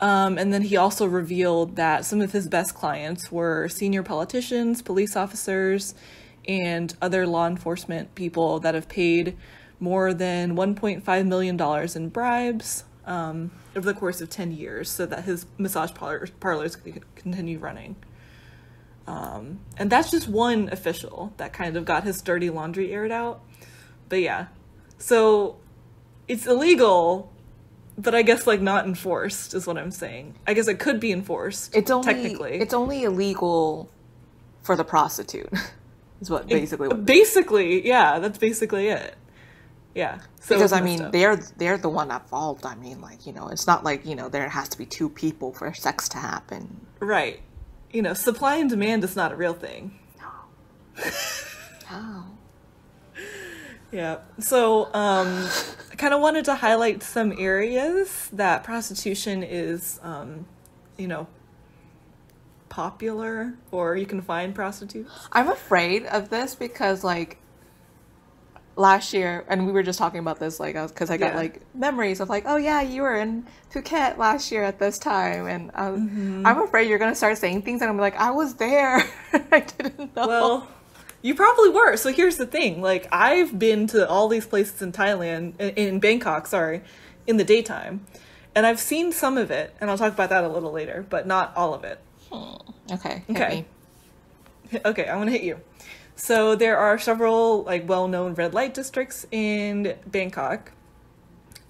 Um, 0.00 0.38
and 0.38 0.52
then 0.52 0.62
he 0.62 0.76
also 0.76 1.06
revealed 1.06 1.76
that 1.76 2.04
some 2.04 2.20
of 2.20 2.32
his 2.32 2.46
best 2.46 2.74
clients 2.74 3.32
were 3.32 3.68
senior 3.68 4.02
politicians, 4.02 4.80
police 4.80 5.16
officers, 5.16 5.94
and 6.46 6.94
other 7.02 7.26
law 7.26 7.46
enforcement 7.46 8.14
people 8.14 8.60
that 8.60 8.74
have 8.74 8.88
paid 8.88 9.36
more 9.80 10.14
than 10.14 10.56
$1.5 10.56 11.26
million 11.26 11.96
in 11.96 12.08
bribes 12.08 12.84
um, 13.06 13.50
over 13.76 13.86
the 13.86 13.98
course 13.98 14.20
of 14.20 14.30
10 14.30 14.52
years 14.52 14.90
so 14.90 15.06
that 15.06 15.24
his 15.24 15.46
massage 15.56 15.92
parlor, 15.94 16.28
parlors 16.40 16.76
could 16.76 17.02
continue 17.14 17.58
running. 17.58 17.96
Um, 19.06 19.60
and 19.78 19.90
that's 19.90 20.10
just 20.10 20.28
one 20.28 20.68
official 20.70 21.32
that 21.38 21.52
kind 21.52 21.76
of 21.76 21.84
got 21.84 22.04
his 22.04 22.20
dirty 22.20 22.50
laundry 22.50 22.92
aired 22.92 23.10
out. 23.10 23.40
But 24.08 24.20
yeah, 24.20 24.46
so 24.98 25.56
it's 26.28 26.46
illegal, 26.46 27.32
but 27.98 28.14
I 28.14 28.22
guess 28.22 28.46
like 28.46 28.60
not 28.60 28.86
enforced 28.86 29.52
is 29.54 29.66
what 29.66 29.76
I'm 29.76 29.90
saying. 29.90 30.36
I 30.46 30.54
guess 30.54 30.68
it 30.68 30.78
could 30.78 31.00
be 31.00 31.12
enforced. 31.12 31.74
It's 31.76 31.90
only 31.90 32.14
technically. 32.14 32.60
it's 32.60 32.72
only 32.72 33.02
illegal 33.02 33.90
for 34.62 34.76
the 34.76 34.84
prostitute. 34.84 35.52
is 36.20 36.30
what 36.30 36.46
basically 36.46 36.88
what 36.88 37.04
basically 37.04 37.86
yeah, 37.86 38.18
that's 38.20 38.38
basically 38.38 38.88
it. 38.88 39.16
Yeah. 39.94 40.20
So 40.40 40.54
because 40.54 40.72
I 40.72 40.80
mean 40.80 41.10
they're 41.10 41.36
they're 41.36 41.76
the 41.76 41.88
one 41.88 42.10
at 42.12 42.28
fault. 42.28 42.64
I 42.64 42.76
mean, 42.76 43.00
like 43.00 43.26
you 43.26 43.32
know, 43.32 43.48
it's 43.48 43.66
not 43.66 43.82
like 43.82 44.06
you 44.06 44.14
know 44.14 44.28
there 44.28 44.48
has 44.48 44.68
to 44.70 44.78
be 44.78 44.86
two 44.86 45.08
people 45.08 45.52
for 45.52 45.74
sex 45.74 46.08
to 46.10 46.18
happen. 46.18 46.86
right. 47.00 47.40
You 47.90 48.02
know, 48.02 48.12
supply 48.12 48.56
and 48.56 48.68
demand 48.68 49.02
is 49.02 49.16
not 49.16 49.32
a 49.32 49.36
real 49.36 49.54
thing. 49.54 49.98
No. 50.20 51.04
Oh, 51.90 52.26
Yeah. 53.90 54.18
So, 54.38 54.86
um, 54.94 55.48
I 55.90 55.94
kind 55.96 56.12
of 56.14 56.20
wanted 56.20 56.44
to 56.46 56.54
highlight 56.54 57.02
some 57.02 57.32
areas 57.38 58.28
that 58.32 58.62
prostitution 58.64 59.42
is, 59.42 59.98
um, 60.02 60.46
you 60.98 61.08
know, 61.08 61.26
popular 62.68 63.54
or 63.70 63.96
you 63.96 64.06
can 64.06 64.20
find 64.20 64.54
prostitutes. 64.54 65.10
I'm 65.32 65.48
afraid 65.48 66.04
of 66.06 66.28
this 66.28 66.54
because 66.54 67.02
like 67.02 67.38
last 68.76 69.12
year, 69.12 69.44
and 69.48 69.66
we 69.66 69.72
were 69.72 69.82
just 69.82 69.98
talking 69.98 70.20
about 70.20 70.38
this 70.38 70.60
like 70.60 70.74
because 70.74 71.10
I 71.10 71.16
got 71.16 71.32
Yeah. 71.32 71.36
like 71.36 71.62
memories 71.74 72.20
of 72.20 72.28
like, 72.28 72.44
oh 72.46 72.56
yeah, 72.56 72.82
you 72.82 73.02
were 73.02 73.16
in 73.16 73.46
Phuket 73.72 74.18
last 74.18 74.52
year 74.52 74.62
at 74.64 74.78
this 74.78 74.98
time, 74.98 75.46
and 75.46 75.70
um, 75.74 76.08
Mm-hmm. 76.08 76.46
I'm 76.46 76.58
afraid 76.62 76.88
you're 76.88 76.98
gonna 76.98 77.14
start 77.14 77.38
saying 77.38 77.62
things, 77.62 77.80
and 77.80 77.90
I'm 77.90 77.98
like, 77.98 78.16
I 78.16 78.30
was 78.30 78.54
there, 78.54 79.02
I 79.50 79.60
didn't 79.60 80.14
know. 80.14 80.26
Well, 80.28 80.68
you 81.22 81.34
probably 81.34 81.70
were. 81.70 81.96
So 81.96 82.12
here's 82.12 82.36
the 82.36 82.46
thing. 82.46 82.80
Like 82.80 83.08
I've 83.12 83.58
been 83.58 83.86
to 83.88 84.08
all 84.08 84.28
these 84.28 84.46
places 84.46 84.80
in 84.82 84.92
Thailand 84.92 85.58
in, 85.76 85.98
Bangkok, 86.00 86.46
sorry, 86.46 86.82
in 87.26 87.36
the 87.36 87.44
daytime. 87.44 88.06
And 88.54 88.66
I've 88.66 88.80
seen 88.80 89.12
some 89.12 89.36
of 89.38 89.50
it, 89.50 89.74
and 89.80 89.90
I'll 89.90 89.98
talk 89.98 90.12
about 90.12 90.30
that 90.30 90.42
a 90.42 90.48
little 90.48 90.72
later, 90.72 91.06
but 91.08 91.26
not 91.26 91.52
all 91.56 91.74
of 91.74 91.84
it. 91.84 92.00
okay, 92.90 93.22
hit 93.26 93.36
Okay. 93.36 93.64
me. 94.72 94.80
Okay, 94.84 95.08
I'm 95.08 95.18
gonna 95.18 95.30
hit 95.30 95.42
you. 95.44 95.60
So 96.16 96.54
there 96.56 96.76
are 96.76 96.98
several 96.98 97.62
like 97.62 97.88
well-known 97.88 98.34
red 98.34 98.52
light 98.54 98.74
districts 98.74 99.26
in 99.30 99.94
Bangkok. 100.06 100.72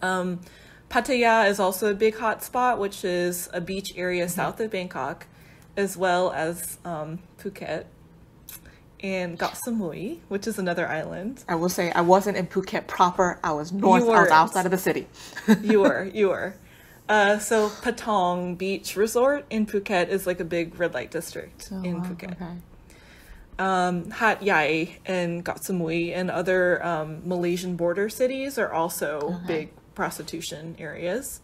Um, 0.01 0.41
Pattaya 0.89 1.49
is 1.49 1.61
also 1.61 1.91
a 1.91 1.95
big 1.95 2.15
hotspot, 2.17 2.79
which 2.79 3.05
is 3.05 3.49
a 3.53 3.61
beach 3.61 3.93
area 3.97 4.29
south 4.29 4.59
of 4.61 4.71
Bangkok, 4.71 5.27
as 5.77 5.97
well 5.97 6.33
as 6.33 6.79
um, 6.85 7.19
Phuket 7.39 7.85
and 9.01 9.39
Koh 9.39 9.49
Samui, 9.49 10.19
which 10.29 10.47
is 10.47 10.59
another 10.59 10.89
island. 10.89 11.45
I 11.49 11.55
will 11.55 11.69
say 11.69 11.91
I 11.93 12.01
wasn't 12.01 12.37
in 12.37 12.47
Phuket 12.47 12.87
proper. 12.87 13.39
I 13.45 13.53
was 13.53 13.73
north. 13.73 14.03
I 14.03 14.23
was 14.23 14.31
outside 14.31 14.65
of 14.67 14.73
the 14.73 14.79
city. 14.79 15.07
You 15.63 15.81
were, 15.87 16.05
you 16.13 16.29
were. 16.29 16.55
Uh, 17.09 17.39
so 17.39 17.69
Patong 17.69 18.59
Beach 18.59 18.95
Resort 18.97 19.47
in 19.51 19.67
Phuket 19.67 20.09
is 20.09 20.27
like 20.27 20.41
a 20.41 20.45
big 20.45 20.79
red 20.79 20.95
light 20.95 21.11
district 21.11 21.71
in 21.71 21.97
Oh, 21.97 21.99
wow, 21.99 22.05
Phuket. 22.05 22.33
Okay. 22.33 22.47
um, 23.59 24.11
Hat 24.11 24.43
Yai 24.43 24.99
and 25.07 25.45
Koh 25.45 25.55
Samui 25.55 26.15
and 26.15 26.31
other 26.31 26.85
um, 26.85 27.23
Malaysian 27.27 27.77
border 27.77 28.09
cities 28.09 28.59
are 28.59 28.73
also 28.73 29.41
big 29.47 29.71
prostitution 29.95 30.77
areas. 30.79 31.41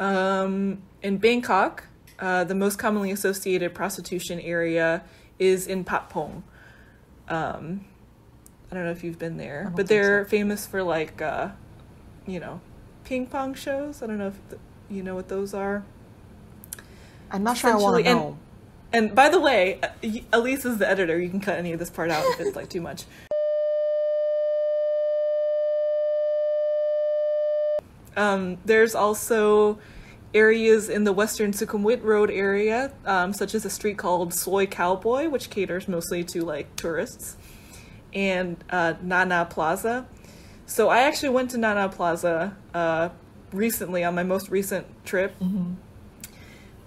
Um, 0.00 0.82
in 1.02 1.18
Bangkok, 1.18 1.84
uh, 2.18 2.44
the 2.44 2.54
most 2.54 2.78
commonly 2.78 3.10
associated 3.10 3.74
prostitution 3.74 4.38
area 4.40 5.02
is 5.38 5.66
in 5.66 5.84
Patpong. 5.84 6.42
Um, 7.28 7.84
I 8.70 8.74
don't 8.74 8.84
know 8.84 8.90
if 8.90 9.02
you've 9.04 9.18
been 9.18 9.36
there, 9.36 9.72
but 9.74 9.86
they're 9.88 10.24
famous 10.26 10.66
for 10.66 10.82
like, 10.82 11.20
uh, 11.22 11.50
you 12.26 12.40
know, 12.40 12.60
ping 13.04 13.26
pong 13.26 13.54
shows. 13.54 14.02
I 14.02 14.06
don't 14.06 14.18
know 14.18 14.28
if 14.28 14.48
th- 14.50 14.60
you 14.90 15.02
know 15.02 15.14
what 15.14 15.28
those 15.28 15.54
are. 15.54 15.84
I'm 17.30 17.42
not 17.42 17.56
sure 17.58 17.70
I 17.70 17.74
want 17.74 17.96
to 17.96 18.00
Essentially, 18.02 18.10
and- 18.10 18.18
know. 18.30 18.38
And 18.90 19.14
by 19.14 19.28
the 19.28 19.38
way, 19.38 19.78
uh, 19.82 19.88
Elise 20.32 20.64
is 20.64 20.78
the 20.78 20.88
editor. 20.88 21.18
You 21.20 21.28
can 21.28 21.40
cut 21.40 21.58
any 21.58 21.72
of 21.72 21.78
this 21.78 21.90
part 21.90 22.10
out 22.10 22.24
if 22.24 22.40
it's 22.40 22.56
like 22.56 22.70
too 22.70 22.80
much. 22.80 23.04
Um, 28.16 28.58
there's 28.64 28.94
also 28.94 29.78
areas 30.34 30.88
in 30.88 31.04
the 31.04 31.12
western 31.12 31.52
Sukhumvit 31.52 32.02
Road 32.02 32.30
area, 32.30 32.92
um, 33.06 33.32
such 33.32 33.54
as 33.54 33.64
a 33.64 33.70
street 33.70 33.98
called 33.98 34.34
Soi 34.34 34.66
Cowboy, 34.66 35.28
which 35.28 35.50
caters 35.50 35.88
mostly 35.88 36.22
to 36.24 36.42
like 36.42 36.74
tourists, 36.76 37.36
and 38.12 38.62
uh, 38.70 38.94
Nana 39.02 39.46
Plaza. 39.48 40.06
So 40.66 40.88
I 40.90 41.00
actually 41.02 41.30
went 41.30 41.50
to 41.52 41.58
Nana 41.58 41.88
Plaza 41.88 42.56
uh, 42.74 43.08
recently 43.52 44.04
on 44.04 44.14
my 44.14 44.22
most 44.22 44.50
recent 44.50 44.86
trip. 45.04 45.34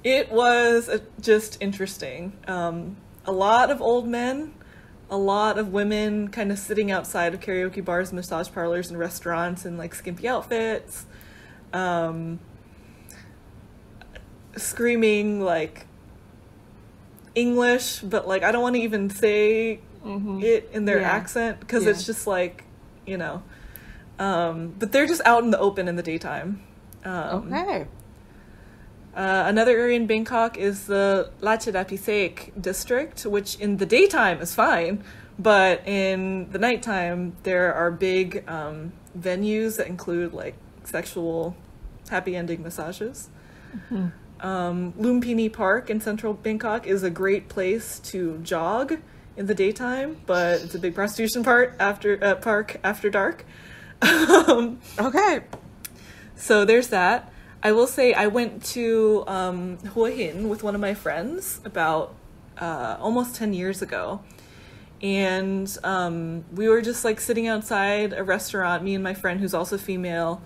It 0.03 0.31
was 0.31 0.89
uh, 0.89 0.99
just 1.19 1.57
interesting. 1.61 2.33
Um, 2.47 2.97
a 3.25 3.31
lot 3.31 3.69
of 3.69 3.81
old 3.81 4.07
men, 4.07 4.53
a 5.09 5.17
lot 5.17 5.57
of 5.57 5.69
women 5.73 6.27
kind 6.29 6.51
of 6.51 6.57
sitting 6.59 6.91
outside 6.91 7.33
of 7.33 7.39
karaoke 7.39 7.83
bars, 7.83 8.13
massage 8.13 8.49
parlors, 8.51 8.89
and 8.89 8.99
restaurants 8.99 9.65
in 9.65 9.77
like 9.77 9.93
skimpy 9.93 10.27
outfits, 10.27 11.05
um, 11.73 12.39
screaming 14.57 15.41
like 15.41 15.85
English, 17.35 17.99
but 18.01 18.27
like 18.27 18.43
I 18.43 18.51
don't 18.51 18.61
want 18.61 18.75
to 18.75 18.81
even 18.81 19.09
say 19.09 19.79
it 20.03 20.69
in 20.73 20.85
their 20.85 20.97
Mm-hmm. 20.97 21.01
Yeah. 21.05 21.11
accent 21.11 21.59
because 21.59 21.83
Yeah. 21.85 21.91
it's 21.91 22.05
just 22.05 22.27
like, 22.27 22.63
you 23.05 23.17
know. 23.17 23.43
Um, 24.19 24.73
but 24.77 24.91
they're 24.91 25.07
just 25.07 25.21
out 25.25 25.43
in 25.43 25.51
the 25.51 25.59
open 25.59 25.87
in 25.87 25.95
the 25.95 26.03
daytime. 26.03 26.61
Um, 27.03 27.51
Okay. 27.53 27.87
uh, 29.15 29.43
another 29.47 29.71
area 29.77 29.95
in 29.95 30.05
Bangkok 30.07 30.57
is 30.57 30.85
the 30.85 31.31
Ratchadaphisek 31.41 32.61
district, 32.61 33.25
which 33.25 33.55
in 33.59 33.77
the 33.77 33.85
daytime 33.85 34.41
is 34.41 34.53
fine, 34.53 35.03
but 35.39 35.87
in 35.87 36.51
the 36.51 36.59
nighttime 36.59 37.33
there 37.43 37.73
are 37.73 37.89
big 37.89 38.43
um, 38.47 38.91
venues 39.17 39.77
that 39.77 39.87
include 39.87 40.33
like 40.33 40.55
sexual 40.83 41.55
happy 42.09 42.35
ending 42.35 42.61
massages. 42.61 43.29
Um, 44.41 44.93
Lumpini 44.93 45.51
Park 45.51 45.89
in 45.89 46.01
central 46.01 46.33
Bangkok 46.33 46.87
is 46.87 47.03
a 47.03 47.09
great 47.09 47.47
place 47.47 47.99
to 48.05 48.39
jog 48.39 48.97
in 49.37 49.45
the 49.45 49.55
daytime, 49.55 50.17
but 50.25 50.61
it's 50.61 50.75
a 50.75 50.79
big 50.79 50.95
prostitution 50.95 51.43
part 51.43 51.75
after 51.79 52.21
uh, 52.23 52.35
park 52.35 52.77
after 52.83 53.09
dark. 53.09 53.45
um, 54.01 54.79
Okay. 54.99 55.41
so 56.35 56.65
there's 56.65 56.87
that. 56.87 57.31
I 57.63 57.71
will 57.71 57.85
say 57.85 58.13
I 58.13 58.27
went 58.27 58.65
to 58.73 59.23
um, 59.27 59.77
Hua 59.93 60.09
Hin 60.09 60.49
with 60.49 60.63
one 60.63 60.73
of 60.73 60.81
my 60.81 60.95
friends 60.95 61.61
about 61.63 62.15
uh, 62.57 62.97
almost 62.99 63.35
10 63.35 63.53
years 63.53 63.83
ago. 63.83 64.21
And 65.03 65.75
um, 65.83 66.45
we 66.53 66.67
were 66.67 66.81
just 66.81 67.05
like 67.05 67.19
sitting 67.19 67.47
outside 67.47 68.13
a 68.13 68.23
restaurant, 68.23 68.83
me 68.83 68.95
and 68.95 69.03
my 69.03 69.13
friend 69.13 69.39
who's 69.39 69.53
also 69.53 69.77
female. 69.77 70.41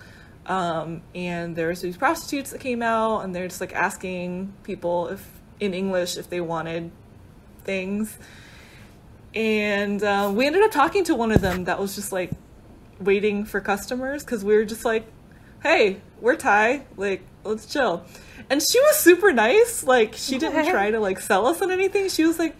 Um, 0.45 1.01
and 1.15 1.55
there 1.55 1.69
was 1.69 1.81
these 1.81 1.97
prostitutes 1.97 2.51
that 2.51 2.59
came 2.61 2.83
out 2.83 3.21
and 3.21 3.35
they're 3.35 3.47
just 3.47 3.61
like 3.61 3.73
asking 3.73 4.53
people 4.63 5.07
if 5.07 5.27
in 5.59 5.73
English 5.73 6.17
if 6.17 6.29
they 6.29 6.41
wanted 6.41 6.91
things. 7.63 8.17
And 9.33 10.01
uh, 10.03 10.31
we 10.33 10.45
ended 10.45 10.63
up 10.63 10.71
talking 10.71 11.03
to 11.05 11.15
one 11.15 11.31
of 11.31 11.41
them 11.41 11.65
that 11.65 11.79
was 11.79 11.95
just 11.95 12.11
like 12.11 12.31
waiting 12.99 13.45
for 13.45 13.59
customers 13.59 14.23
because 14.23 14.45
we 14.45 14.55
were 14.55 14.65
just 14.65 14.85
like, 14.85 15.05
hey, 15.61 15.99
we're 16.21 16.35
Thai, 16.35 16.85
like, 16.95 17.23
let's 17.43 17.65
chill. 17.65 18.05
And 18.49 18.61
she 18.61 18.79
was 18.79 18.97
super 18.97 19.33
nice. 19.33 19.83
Like, 19.83 20.13
she 20.13 20.37
didn't 20.37 20.69
try 20.69 20.91
to 20.91 20.99
like 20.99 21.19
sell 21.19 21.47
us 21.47 21.61
on 21.61 21.71
anything. 21.71 22.07
She 22.09 22.23
was 22.23 22.39
like, 22.39 22.55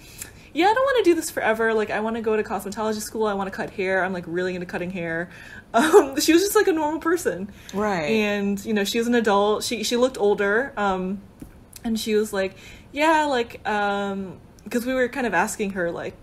yeah, 0.55 0.67
I 0.67 0.73
don't 0.73 0.83
want 0.83 1.05
to 1.05 1.11
do 1.11 1.15
this 1.15 1.29
forever. 1.29 1.73
Like, 1.73 1.91
I 1.91 1.99
want 1.99 2.15
to 2.15 2.21
go 2.21 2.37
to 2.37 2.43
cosmetology 2.43 3.01
school. 3.01 3.27
I 3.27 3.33
want 3.33 3.51
to 3.51 3.55
cut 3.55 3.71
hair. 3.71 4.03
I'm 4.03 4.13
like 4.13 4.23
really 4.25 4.55
into 4.55 4.65
cutting 4.65 4.91
hair. 4.91 5.29
Um, 5.75 6.17
she 6.21 6.31
was 6.31 6.41
just 6.41 6.55
like 6.55 6.69
a 6.69 6.71
normal 6.71 7.01
person. 7.01 7.51
Right. 7.73 8.05
And, 8.05 8.63
you 8.63 8.73
know, 8.73 8.85
she 8.85 8.97
was 8.97 9.07
an 9.07 9.15
adult. 9.15 9.61
She, 9.61 9.83
she 9.83 9.97
looked 9.97 10.17
older. 10.17 10.71
Um, 10.77 11.21
and 11.83 11.99
she 11.99 12.15
was 12.15 12.31
like, 12.31 12.55
yeah, 12.93 13.25
like, 13.25 13.59
um, 13.67 14.39
because 14.63 14.85
we 14.85 14.93
were 14.93 15.09
kind 15.09 15.27
of 15.27 15.33
asking 15.33 15.71
her, 15.71 15.91
like, 15.91 16.15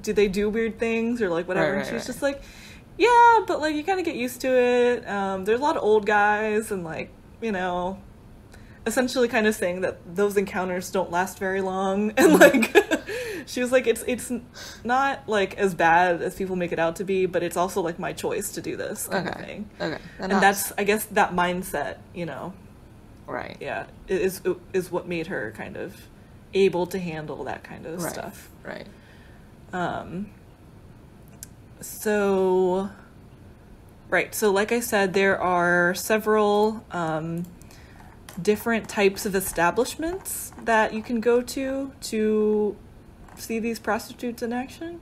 do 0.00 0.14
they 0.14 0.28
do 0.28 0.48
weird 0.48 0.78
things 0.78 1.20
or 1.20 1.28
like 1.28 1.46
whatever? 1.46 1.72
Right, 1.72 1.78
and 1.80 1.86
she 1.86 1.92
was 1.92 2.04
right. 2.04 2.06
just 2.06 2.22
like, 2.22 2.42
yeah, 2.96 3.40
but 3.46 3.60
like 3.60 3.74
you 3.74 3.84
kind 3.84 3.98
of 3.98 4.06
get 4.06 4.16
used 4.16 4.40
to 4.42 4.48
it. 4.48 5.06
Um, 5.06 5.44
there's 5.44 5.60
a 5.60 5.62
lot 5.62 5.76
of 5.76 5.82
old 5.82 6.06
guys 6.06 6.70
and 6.70 6.84
like 6.84 7.10
you 7.42 7.52
know, 7.52 7.98
essentially 8.86 9.28
kind 9.28 9.46
of 9.46 9.54
saying 9.54 9.82
that 9.82 9.98
those 10.16 10.36
encounters 10.36 10.90
don't 10.90 11.10
last 11.10 11.38
very 11.38 11.60
long 11.60 12.10
and 12.16 12.38
like 12.38 12.74
she 13.46 13.60
was 13.60 13.72
like, 13.72 13.86
it's 13.86 14.02
it's 14.06 14.32
not 14.84 15.28
like 15.28 15.56
as 15.58 15.74
bad 15.74 16.22
as 16.22 16.34
people 16.34 16.56
make 16.56 16.72
it 16.72 16.78
out 16.78 16.96
to 16.96 17.04
be, 17.04 17.26
but 17.26 17.42
it's 17.42 17.56
also 17.56 17.80
like 17.80 17.98
my 17.98 18.12
choice 18.12 18.52
to 18.52 18.60
do 18.62 18.76
this 18.76 19.08
kind 19.08 19.28
of 19.28 19.34
thing. 19.34 19.70
Okay. 19.80 19.98
And 20.18 20.32
that's 20.32 20.72
I 20.78 20.84
guess 20.84 21.04
that 21.06 21.32
mindset, 21.32 21.98
you 22.14 22.26
know, 22.26 22.52
right. 23.26 23.56
yeah, 23.60 23.86
is 24.08 24.40
is 24.72 24.90
what 24.90 25.06
made 25.08 25.28
her 25.28 25.52
kind 25.56 25.76
of 25.76 25.94
able 26.54 26.86
to 26.86 26.98
handle 26.98 27.44
that 27.44 27.64
kind 27.64 27.86
of 27.86 28.02
Right. 28.02 28.12
stuff. 28.12 28.48
Right. 28.62 28.86
Um, 29.72 30.26
so, 31.80 32.90
right. 34.08 34.34
So, 34.34 34.50
like 34.50 34.72
I 34.72 34.80
said, 34.80 35.14
there 35.14 35.40
are 35.40 35.94
several 35.94 36.84
um, 36.90 37.44
different 38.40 38.88
types 38.88 39.26
of 39.26 39.34
establishments 39.34 40.52
that 40.64 40.92
you 40.94 41.02
can 41.02 41.20
go 41.20 41.42
to 41.42 41.92
to 42.02 42.76
see 43.36 43.58
these 43.58 43.78
prostitutes 43.78 44.42
in 44.42 44.52
action. 44.52 45.00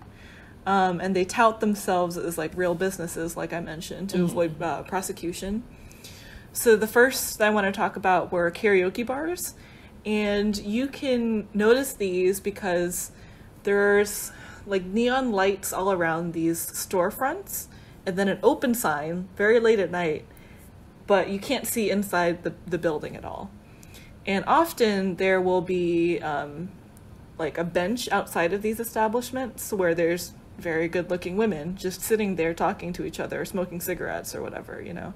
Um, 0.67 1.01
and 1.01 1.17
they 1.17 1.25
tout 1.25 1.61
themselves 1.61 2.17
as 2.19 2.37
like 2.37 2.53
real 2.55 2.75
businesses, 2.75 3.37
like 3.37 3.53
I 3.53 3.61
mentioned, 3.61 4.11
to 4.11 4.25
avoid 4.25 4.61
uh, 4.61 4.83
prosecution. 4.83 5.63
So 6.53 6.77
the 6.77 6.87
first 6.87 7.41
I 7.41 7.51
want 7.51 7.67
to 7.67 7.73
talk 7.73 7.97
about 7.97 8.31
were 8.31 8.51
karaoke 8.51 9.07
bars, 9.07 9.55
and 10.05 10.57
you 10.59 10.89
can 10.89 11.49
notice 11.55 11.95
these 11.95 12.41
because 12.41 13.13
there's 13.63 14.33
like 14.67 14.85
neon 14.85 15.33
lights 15.33 15.73
all 15.73 15.93
around 15.93 16.33
these 16.33 16.59
storefronts, 16.67 17.67
and 18.05 18.19
then 18.19 18.29
an 18.29 18.39
open 18.43 18.75
sign 18.75 19.29
very 19.37 19.61
late 19.61 19.79
at 19.79 19.91
night, 19.91 20.27
but 21.07 21.31
you 21.31 21.39
can't 21.39 21.67
see 21.67 21.91
inside 21.91 22.43
the, 22.43 22.53
the 22.67 22.79
building 22.79 23.17
at 23.17 23.25
all. 23.25 23.51
And 24.27 24.45
often 24.47 25.17
there 25.17 25.41
will 25.41 25.63
be 25.63 26.19
um, 26.21 26.71
like 27.41 27.59
a 27.59 27.65
bench 27.65 28.09
outside 28.11 28.53
of 28.53 28.63
these 28.63 28.79
establishments 28.79 29.73
where 29.73 29.95
there's 29.95 30.33
very 30.59 30.87
good 30.87 31.11
looking 31.11 31.37
women 31.37 31.75
just 31.77 32.03
sitting 32.03 32.37
there 32.37 32.55
talking 32.55 32.93
to 32.93 33.05
each 33.05 33.19
other, 33.19 33.45
smoking 33.45 33.81
cigarettes 33.81 34.35
or 34.35 34.43
whatever, 34.43 34.81
you 34.81 34.93
know. 34.93 35.15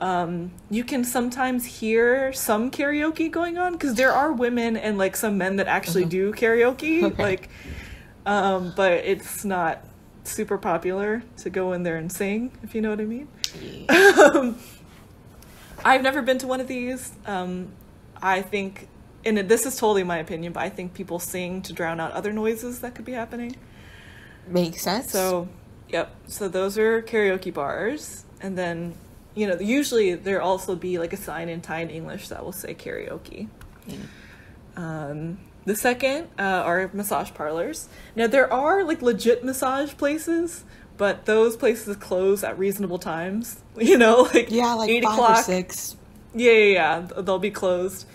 Um, 0.00 0.52
you 0.70 0.84
can 0.84 1.02
sometimes 1.04 1.64
hear 1.64 2.32
some 2.32 2.70
karaoke 2.70 3.30
going 3.30 3.56
on 3.58 3.72
because 3.72 3.94
there 3.94 4.12
are 4.12 4.32
women 4.32 4.76
and 4.76 4.98
like 4.98 5.16
some 5.16 5.38
men 5.38 5.56
that 5.56 5.66
actually 5.66 6.04
do 6.04 6.32
karaoke, 6.32 7.02
Okay. 7.12 7.22
like, 7.22 7.48
um, 8.26 8.72
but 8.76 8.92
it's 8.92 9.44
not 9.44 9.82
super 10.24 10.58
popular 10.58 11.22
to 11.38 11.50
go 11.50 11.72
in 11.72 11.82
there 11.82 11.96
and 11.96 12.12
sing, 12.12 12.52
if 12.62 12.74
you 12.74 12.80
know 12.80 12.90
what 12.90 13.00
I 13.00 13.04
mean. 13.04 13.28
Um, 13.90 14.56
I've 15.84 16.02
never 16.02 16.22
been 16.22 16.38
to 16.38 16.46
one 16.46 16.60
of 16.60 16.68
these. 16.68 17.12
Um, 17.24 17.68
I 18.20 18.42
think, 18.42 18.88
and 19.24 19.38
this 19.38 19.66
is 19.66 19.76
totally 19.76 20.04
my 20.04 20.18
opinion, 20.18 20.52
but 20.52 20.62
I 20.62 20.68
think 20.68 20.94
people 20.94 21.18
sing 21.18 21.62
to 21.62 21.72
drown 21.72 22.00
out 22.00 22.12
other 22.12 22.32
noises 22.32 22.80
that 22.80 22.94
could 22.94 23.04
be 23.04 23.12
happening. 23.12 23.56
Makes 24.46 24.82
sense. 24.82 25.10
So, 25.10 25.48
yep. 25.88 26.14
So 26.26 26.48
those 26.48 26.78
are 26.78 27.02
karaoke 27.02 27.52
bars, 27.52 28.24
and 28.40 28.56
then 28.56 28.94
you 29.34 29.46
know 29.46 29.58
usually 29.58 30.14
there 30.14 30.40
also 30.40 30.74
be 30.74 30.98
like 30.98 31.12
a 31.12 31.16
sign 31.16 31.48
in 31.48 31.60
Thai 31.60 31.80
and 31.80 31.90
English 31.90 32.28
that 32.28 32.44
will 32.44 32.52
say 32.52 32.74
karaoke. 32.74 33.48
Um, 34.76 35.38
the 35.64 35.74
second 35.76 36.28
uh, 36.38 36.42
are 36.42 36.90
massage 36.92 37.32
parlors. 37.34 37.88
Now 38.16 38.26
there 38.26 38.50
are 38.50 38.84
like 38.84 39.02
legit 39.02 39.44
massage 39.44 39.94
places, 39.96 40.64
but 40.96 41.26
those 41.26 41.56
places 41.56 41.96
close 41.96 42.42
at 42.42 42.58
reasonable 42.58 42.98
times. 42.98 43.60
You 43.78 43.96
know, 43.96 44.28
like 44.34 44.50
yeah, 44.50 44.74
like 44.74 44.90
eight 44.90 45.04
o'clock. 45.04 45.38
or 45.38 45.42
six. 45.42 45.96
Yeah, 46.34 46.50
yeah, 46.50 46.72
yeah. 46.72 47.22
They'll 47.22 47.38
be 47.38 47.52
closed. 47.52 48.06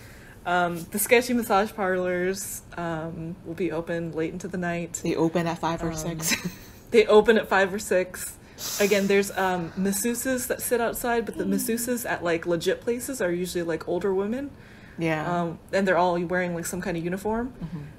Um, 0.46 0.84
the 0.90 0.98
sketchy 0.98 1.32
massage 1.32 1.72
parlors 1.72 2.62
um, 2.76 3.34
will 3.46 3.54
be 3.54 3.72
open 3.72 4.12
late 4.12 4.32
into 4.32 4.46
the 4.48 4.58
night. 4.58 5.00
They 5.02 5.16
open 5.16 5.46
at 5.46 5.58
five 5.58 5.82
or 5.82 5.88
Um, 5.90 5.96
six. 5.96 6.34
They 6.90 7.06
open 7.06 7.38
at 7.38 7.48
five 7.48 7.74
or 7.74 7.80
six. 7.80 8.36
Again, 8.78 9.08
there's 9.08 9.36
um, 9.36 9.72
masseuses 9.76 10.46
that 10.46 10.62
sit 10.62 10.80
outside, 10.80 11.26
but 11.26 11.36
the 11.36 11.42
masseuses 11.42 12.08
at 12.08 12.22
like 12.22 12.46
legit 12.46 12.82
places 12.82 13.20
are 13.20 13.32
usually 13.32 13.64
like 13.64 13.88
older 13.88 14.14
women, 14.14 14.52
yeah. 14.96 15.40
um, 15.42 15.58
and 15.72 15.88
they're 15.88 15.96
all 15.98 16.16
wearing 16.20 16.54
like 16.54 16.66
some 16.66 16.80
kind 16.80 16.96
of 16.96 17.02
uniform. 17.02 17.52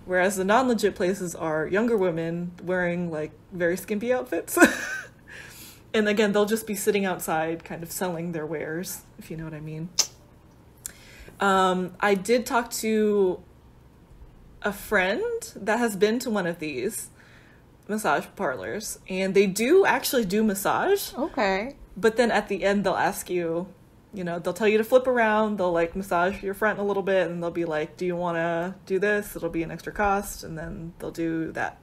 Whereas 0.05 0.37
the 0.37 0.45
non-legit 0.45 0.95
places 0.95 1.35
are 1.35 1.67
younger 1.67 1.97
women 1.97 2.53
wearing 2.63 3.11
like 3.11 3.31
very 3.51 3.75
skimpy 3.75 4.13
outfits. 4.13 4.57
and 5.93 6.07
again, 6.07 6.31
they'll 6.31 6.45
just 6.45 6.65
be 6.65 6.75
sitting 6.75 7.03
outside, 7.05 7.65
kind 7.65 7.83
of 7.83 7.91
selling 7.91 8.31
their 8.31 8.45
wares, 8.45 9.01
if 9.19 9.29
you 9.29 9.35
know 9.35 9.43
what 9.43 9.53
I 9.53 9.59
mean. 9.59 9.89
Um, 11.39 11.93
I 11.99 12.15
did 12.15 12.45
talk 12.45 12.71
to 12.71 13.41
a 14.61 14.73
friend 14.73 15.23
that 15.55 15.79
has 15.79 15.95
been 15.95 16.19
to 16.19 16.29
one 16.29 16.47
of 16.47 16.59
these 16.59 17.09
massage 17.87 18.25
parlors, 18.35 18.99
and 19.09 19.33
they 19.33 19.47
do 19.47 19.85
actually 19.85 20.25
do 20.25 20.43
massage. 20.43 21.13
okay. 21.13 21.75
But 21.97 22.17
then 22.17 22.31
at 22.31 22.49
the 22.49 22.63
end, 22.63 22.83
they'll 22.83 22.95
ask 22.95 23.29
you, 23.29 23.67
you 24.13 24.23
know, 24.23 24.39
they'll 24.39 24.53
tell 24.53 24.67
you 24.67 24.77
to 24.77 24.83
flip 24.83 25.07
around. 25.07 25.57
They'll 25.57 25.71
like 25.71 25.95
massage 25.95 26.41
your 26.43 26.53
front 26.53 26.79
a 26.79 26.83
little 26.83 27.03
bit, 27.03 27.29
and 27.29 27.41
they'll 27.41 27.51
be 27.51 27.65
like, 27.65 27.95
"Do 27.95 28.05
you 28.05 28.15
want 28.15 28.37
to 28.37 28.75
do 28.85 28.99
this? 28.99 29.35
It'll 29.35 29.49
be 29.49 29.63
an 29.63 29.71
extra 29.71 29.93
cost." 29.93 30.43
And 30.43 30.57
then 30.57 30.93
they'll 30.99 31.11
do 31.11 31.51
that 31.53 31.77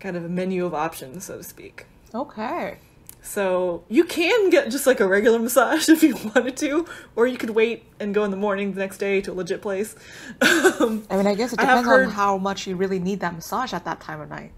kind 0.00 0.16
of 0.16 0.24
a 0.24 0.28
menu 0.28 0.66
of 0.66 0.74
options, 0.74 1.24
so 1.24 1.38
to 1.38 1.44
speak. 1.44 1.86
Okay. 2.14 2.78
So 3.22 3.84
you 3.88 4.04
can 4.04 4.50
get 4.50 4.70
just 4.70 4.86
like 4.86 5.00
a 5.00 5.06
regular 5.06 5.38
massage 5.38 5.88
if 5.90 6.02
you 6.02 6.16
wanted 6.16 6.56
to, 6.58 6.86
or 7.16 7.26
you 7.26 7.36
could 7.36 7.50
wait 7.50 7.84
and 7.98 8.14
go 8.14 8.24
in 8.24 8.30
the 8.30 8.36
morning 8.36 8.72
the 8.72 8.80
next 8.80 8.98
day 8.98 9.20
to 9.22 9.32
a 9.32 9.34
legit 9.34 9.62
place. 9.62 9.94
Um, 10.40 11.04
I 11.10 11.16
mean, 11.16 11.26
I 11.26 11.34
guess 11.34 11.52
it 11.52 11.58
depends 11.58 11.86
heard- 11.86 12.06
on 12.06 12.12
how 12.12 12.38
much 12.38 12.66
you 12.66 12.76
really 12.76 12.98
need 12.98 13.20
that 13.20 13.34
massage 13.34 13.72
at 13.72 13.84
that 13.84 14.00
time 14.00 14.20
of 14.20 14.28
night. 14.30 14.52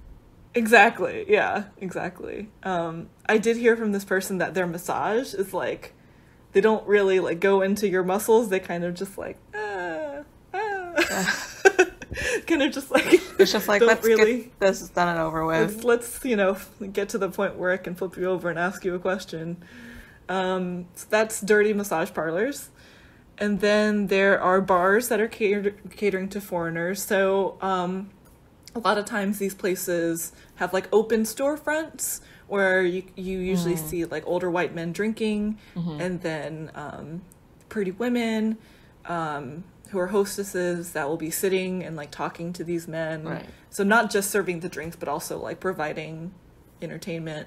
Exactly. 0.55 1.25
Yeah, 1.29 1.64
exactly. 1.79 2.51
Um, 2.62 3.09
I 3.27 3.38
did 3.38 3.57
hear 3.57 3.77
from 3.77 3.92
this 3.92 4.05
person 4.05 4.38
that 4.38 4.55
their 4.55 4.66
massage 4.66 5.33
is 5.33 5.55
like 5.55 5.94
they 6.53 6.61
don't 6.61 6.87
really 6.87 7.20
like 7.20 7.40
go 7.40 7.62
into 7.62 7.88
your 7.88 8.03
muscles. 8.03 8.51
They 8.51 8.61
kind 8.61 8.85
of 8.85 8.94
just 8.94 9.16
like 9.16 9.38
ah, 9.55 10.25
ah. 10.53 11.48
kind 12.46 12.62
of 12.62 12.72
just 12.72 12.90
like 12.90 13.07
It's 13.38 13.53
just 13.53 13.68
like 13.68 13.83
let's 13.83 14.07
really 14.07 14.37
get 14.44 14.61
this 14.61 14.88
done 14.88 15.09
and 15.09 15.18
over 15.18 15.44
with. 15.44 15.85
let's, 15.85 15.85
let's 15.85 16.25
you 16.25 16.37
know 16.37 16.57
get 16.92 17.09
to 17.11 17.18
the 17.18 17.31
point 17.31 17.57
where 17.57 17.70
I 17.72 17.77
can 17.77 17.94
flip 17.94 18.16
you 18.16 18.27
over 18.27 18.51
and 18.51 18.59
ask 18.59 18.85
you 18.85 18.94
a 18.94 18.98
question. 18.98 19.62
Um, 20.29 20.87
so 20.94 21.07
that's 21.11 21.40
dirty 21.40 21.72
massage 21.72 22.12
parlors. 22.12 22.70
And 23.38 23.61
then 23.61 24.07
there 24.07 24.40
are 24.40 24.61
bars 24.61 25.09
that 25.09 25.20
are 25.20 25.29
cater- 25.29 25.75
catering 25.90 26.29
to 26.31 26.40
foreigners. 26.40 27.03
So 27.03 27.57
um, 27.61 28.11
a 28.75 28.79
lot 28.79 28.98
of 28.98 29.05
times 29.05 29.38
these 29.38 29.55
places 29.55 30.33
have 30.57 30.72
like 30.72 30.88
open 30.92 31.22
storefronts 31.25 32.20
where 32.46 32.83
you 32.83 33.03
you 33.16 33.38
usually 33.38 33.77
see 33.77 34.05
like 34.05 34.25
older 34.27 34.51
white 34.51 34.75
men 34.75 34.92
drinking, 34.92 35.59
and 35.75 36.20
then 36.20 36.70
um, 36.75 37.22
pretty 37.70 37.90
women 37.90 38.59
um, 39.07 39.64
who 39.93 39.99
are 39.99 40.09
hostesses 40.09 40.93
that 40.93 41.09
will 41.09 41.17
be 41.17 41.31
sitting 41.31 41.83
and 41.83 41.97
like 41.97 42.11
talking 42.11 42.53
to 42.55 42.65
these 42.65 42.89
men. 42.89 43.25
Right. 43.25 43.47
So 43.71 43.85
not 43.85 44.11
just 44.11 44.31
serving 44.31 44.61
the 44.61 44.69
drinks, 44.69 44.97
but 44.97 45.09
also 45.09 45.39
like 45.39 45.61
providing 45.61 46.35
entertainment. 46.81 47.47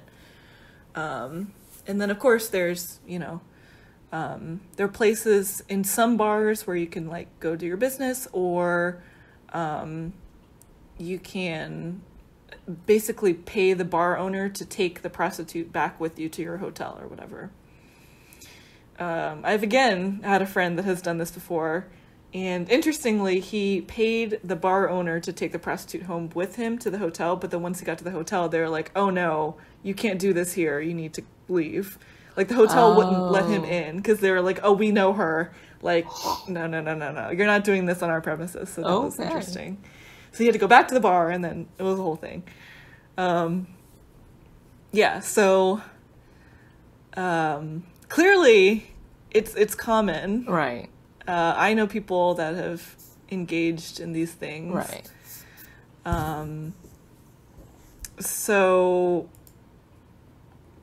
Um, 0.94 1.52
and 1.86 2.00
then 2.00 2.10
of 2.10 2.18
course 2.18 2.48
there's 2.48 3.00
you 3.06 3.18
know 3.18 3.40
um, 4.12 4.60
there 4.76 4.86
are 4.86 4.90
places 4.90 5.62
in 5.68 5.84
some 5.84 6.16
bars 6.16 6.66
where 6.66 6.76
you 6.76 6.86
can 6.86 7.08
like 7.08 7.28
go 7.40 7.56
do 7.56 7.66
your 7.66 7.76
business 7.76 8.28
or 8.32 9.02
um, 9.52 10.14
you 10.98 11.18
can 11.18 12.00
basically 12.86 13.34
pay 13.34 13.72
the 13.74 13.84
bar 13.84 14.16
owner 14.16 14.48
to 14.48 14.64
take 14.64 15.02
the 15.02 15.10
prostitute 15.10 15.72
back 15.72 15.98
with 16.00 16.18
you 16.18 16.28
to 16.28 16.42
your 16.42 16.58
hotel 16.58 16.98
or 17.00 17.08
whatever. 17.08 17.50
Um, 18.98 19.40
I've 19.44 19.62
again 19.62 20.20
had 20.22 20.42
a 20.42 20.46
friend 20.46 20.78
that 20.78 20.84
has 20.84 21.02
done 21.02 21.18
this 21.18 21.30
before, 21.30 21.86
and 22.36 22.68
interestingly, 22.70 23.40
he 23.40 23.80
paid 23.80 24.38
the 24.44 24.56
bar 24.56 24.90
owner 24.90 25.20
to 25.20 25.32
take 25.32 25.52
the 25.52 25.58
prostitute 25.58 26.02
home 26.06 26.28
with 26.34 26.56
him 26.56 26.76
to 26.80 26.90
the 26.90 26.98
hotel. 26.98 27.34
But 27.34 27.50
then 27.50 27.62
once 27.62 27.80
he 27.80 27.86
got 27.86 27.96
to 27.98 28.04
the 28.04 28.10
hotel, 28.10 28.48
they 28.48 28.60
were 28.60 28.68
like, 28.68 28.90
"Oh 28.94 29.08
no, 29.10 29.56
you 29.82 29.94
can't 29.94 30.18
do 30.20 30.32
this 30.34 30.52
here. 30.52 30.78
You 30.80 30.92
need 30.92 31.14
to 31.14 31.22
leave." 31.48 31.98
Like 32.36 32.48
the 32.48 32.54
hotel 32.54 32.94
wouldn't 32.94 33.30
let 33.32 33.46
him 33.46 33.62
Oh. 33.62 33.68
in 33.68 33.96
because 33.96 34.20
they 34.20 34.30
were 34.30 34.42
like, 34.42 34.60
"Oh, 34.62 34.72
we 34.74 34.92
know 34.92 35.14
her." 35.14 35.52
Like, 35.80 36.06
no, 36.48 36.66
no, 36.66 36.80
no, 36.82 36.94
no, 36.94 37.10
no. 37.12 37.30
You're 37.30 37.46
not 37.46 37.64
doing 37.64 37.86
this 37.86 38.02
on 38.02 38.10
our 38.10 38.20
premises. 38.20 38.68
So 38.70 38.82
that 38.82 38.88
was 38.90 39.18
interesting. 39.18 39.78
So 40.32 40.38
he 40.38 40.44
had 40.46 40.52
to 40.52 40.58
go 40.58 40.66
back 40.66 40.88
to 40.88 40.94
the 40.94 41.00
bar, 41.00 41.30
and 41.30 41.42
then 41.42 41.68
it 41.78 41.82
was 41.82 41.98
a 41.98 42.02
whole 42.02 42.16
thing. 42.16 42.42
Um, 43.16 43.66
yeah. 44.92 45.20
So 45.20 45.80
um, 47.16 47.84
clearly, 48.08 48.92
it's 49.30 49.54
it's 49.54 49.74
common. 49.74 50.44
Right. 50.46 50.90
Uh, 51.26 51.54
I 51.56 51.74
know 51.74 51.86
people 51.86 52.34
that 52.34 52.54
have 52.54 52.94
engaged 53.30 54.00
in 54.00 54.12
these 54.12 54.32
things. 54.32 54.74
Right. 54.74 55.10
Um, 56.04 56.74
so 58.20 59.28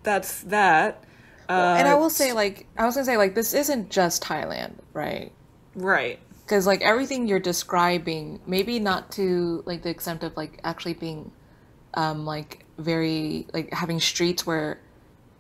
that's 0.03 0.41
that. 0.43 1.03
Uh, 1.49 1.75
and 1.77 1.88
I 1.88 1.95
will 1.95 2.10
say, 2.10 2.34
like, 2.34 2.67
I 2.77 2.86
was 2.86 2.95
gonna 2.95 3.06
say, 3.06 3.17
like, 3.17 3.36
this 3.36 3.53
isn't 3.53 3.89
just 3.89 4.23
Thailand, 4.23 4.73
right? 4.93 5.32
right. 5.75 6.19
because 6.43 6.67
like 6.67 6.82
everything 6.82 7.27
you're 7.27 7.39
describing, 7.39 8.39
maybe 8.45 8.79
not 8.79 9.12
to 9.13 9.63
like 9.65 9.82
the 9.84 9.89
extent 9.89 10.23
of 10.23 10.36
like 10.38 10.60
actually 10.63 10.93
being, 10.93 11.32
um, 11.93 12.25
like 12.25 12.65
very 12.77 13.47
like 13.53 13.73
having 13.73 13.99
streets 13.99 14.45
where 14.45 14.79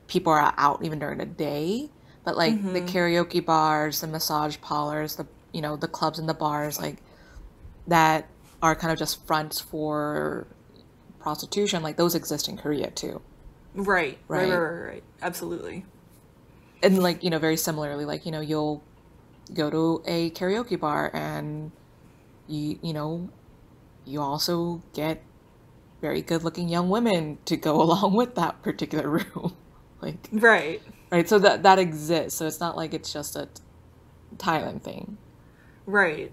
people 0.07 0.31
are 0.31 0.53
out 0.57 0.83
even 0.83 0.99
during 0.99 1.17
the 1.17 1.25
day, 1.25 1.89
but 2.23 2.37
like 2.37 2.61
the 2.61 2.79
mm-hmm. 2.81 2.85
karaoke 2.87 3.43
bars, 3.43 4.01
the 4.01 4.07
massage 4.07 4.57
parlors, 4.61 5.15
the 5.17 5.27
you 5.51 5.61
know 5.61 5.75
the 5.75 5.87
clubs 5.87 6.19
and 6.19 6.27
the 6.29 6.33
bars, 6.33 6.79
like 6.79 6.97
that 7.87 8.27
are 8.61 8.75
kind 8.75 8.91
of 8.93 8.99
just 8.99 9.25
fronts 9.27 9.59
for 9.59 10.47
prostitution. 11.19 11.83
Like 11.83 11.97
those 11.97 12.15
exist 12.15 12.47
in 12.47 12.57
Korea 12.57 12.91
too. 12.91 13.21
Right, 13.75 14.17
right, 14.27 14.49
Right. 14.49 14.49
right, 14.49 14.57
right, 14.57 14.87
right. 14.87 15.03
Absolutely. 15.21 15.85
and 16.83 17.01
like 17.01 17.23
you 17.23 17.29
know 17.29 17.39
very 17.39 17.57
similarly 17.57 18.05
like 18.05 18.25
you 18.25 18.31
know 18.31 18.41
you'll 18.41 18.83
go 19.53 19.69
to 19.69 20.03
a 20.05 20.29
karaoke 20.31 20.79
bar 20.79 21.09
and 21.13 21.71
you 22.47 22.77
you 22.81 22.93
know 22.93 23.29
you 24.05 24.21
also 24.21 24.81
get 24.93 25.21
very 26.01 26.21
good 26.21 26.43
looking 26.43 26.67
young 26.69 26.89
women 26.89 27.37
to 27.45 27.55
go 27.57 27.81
along 27.85 28.13
with 28.13 28.35
that 28.35 28.61
particular 28.61 29.09
room 29.09 29.55
like 30.01 30.27
Right, 30.31 30.81
right 31.13 31.29
so 31.29 31.39
that 31.39 31.63
that 31.63 31.79
exists 31.79 32.37
so 32.37 32.45
it's 32.45 32.59
not 32.59 32.75
like 32.75 32.93
it's 32.93 33.13
just 33.13 33.35
a 33.35 33.47
thailand 34.37 34.81
thing 34.81 35.17
right. 35.85 36.31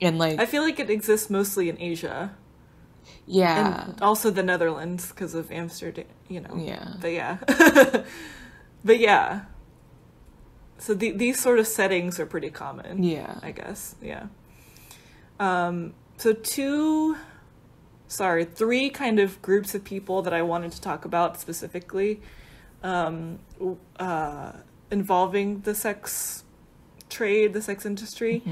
and 0.00 0.18
like 0.18 0.40
I 0.40 0.46
feel 0.46 0.62
like 0.62 0.80
it 0.80 0.90
exists 0.90 1.28
mostly 1.30 1.68
in 1.68 1.80
Asia 1.80 2.34
yeah 3.26 3.84
and 3.84 4.02
also 4.02 4.30
the 4.30 4.42
Netherlands 4.42 5.08
because 5.08 5.34
of 5.34 5.50
Amsterdam, 5.52 6.06
you 6.28 6.40
know. 6.40 6.54
Yeah. 6.56 6.94
But 7.00 7.12
yeah. 7.12 7.38
but 8.84 8.98
yeah. 8.98 9.42
So 10.78 10.94
the, 10.94 11.12
these 11.12 11.38
sort 11.38 11.58
of 11.58 11.66
settings 11.66 12.18
are 12.18 12.26
pretty 12.26 12.50
common. 12.50 13.02
yeah 13.02 13.38
I 13.42 13.52
guess. 13.52 13.94
Yeah. 14.02 14.26
Um, 15.38 15.94
so 16.16 16.32
two, 16.32 17.16
sorry, 18.08 18.44
three 18.44 18.90
kind 18.90 19.18
of 19.18 19.40
groups 19.40 19.74
of 19.74 19.84
people 19.84 20.22
that 20.22 20.34
I 20.34 20.42
wanted 20.42 20.72
to 20.72 20.80
talk 20.80 21.04
about 21.04 21.40
specifically, 21.40 22.20
um, 22.82 23.38
uh, 23.98 24.52
involving 24.90 25.60
the 25.60 25.74
sex 25.74 26.44
trade, 27.08 27.52
the 27.52 27.62
sex 27.62 27.84
industry. 27.84 28.42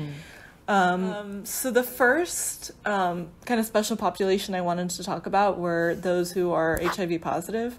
Um, 0.68 1.10
um, 1.12 1.44
so 1.46 1.70
the 1.70 1.82
first 1.82 2.72
um, 2.84 3.28
kind 3.46 3.58
of 3.58 3.64
special 3.64 3.96
population 3.96 4.54
I 4.54 4.60
wanted 4.60 4.90
to 4.90 5.02
talk 5.02 5.24
about 5.24 5.58
were 5.58 5.96
those 5.98 6.32
who 6.32 6.52
are 6.52 6.78
HIV 6.82 7.22
positive. 7.22 7.78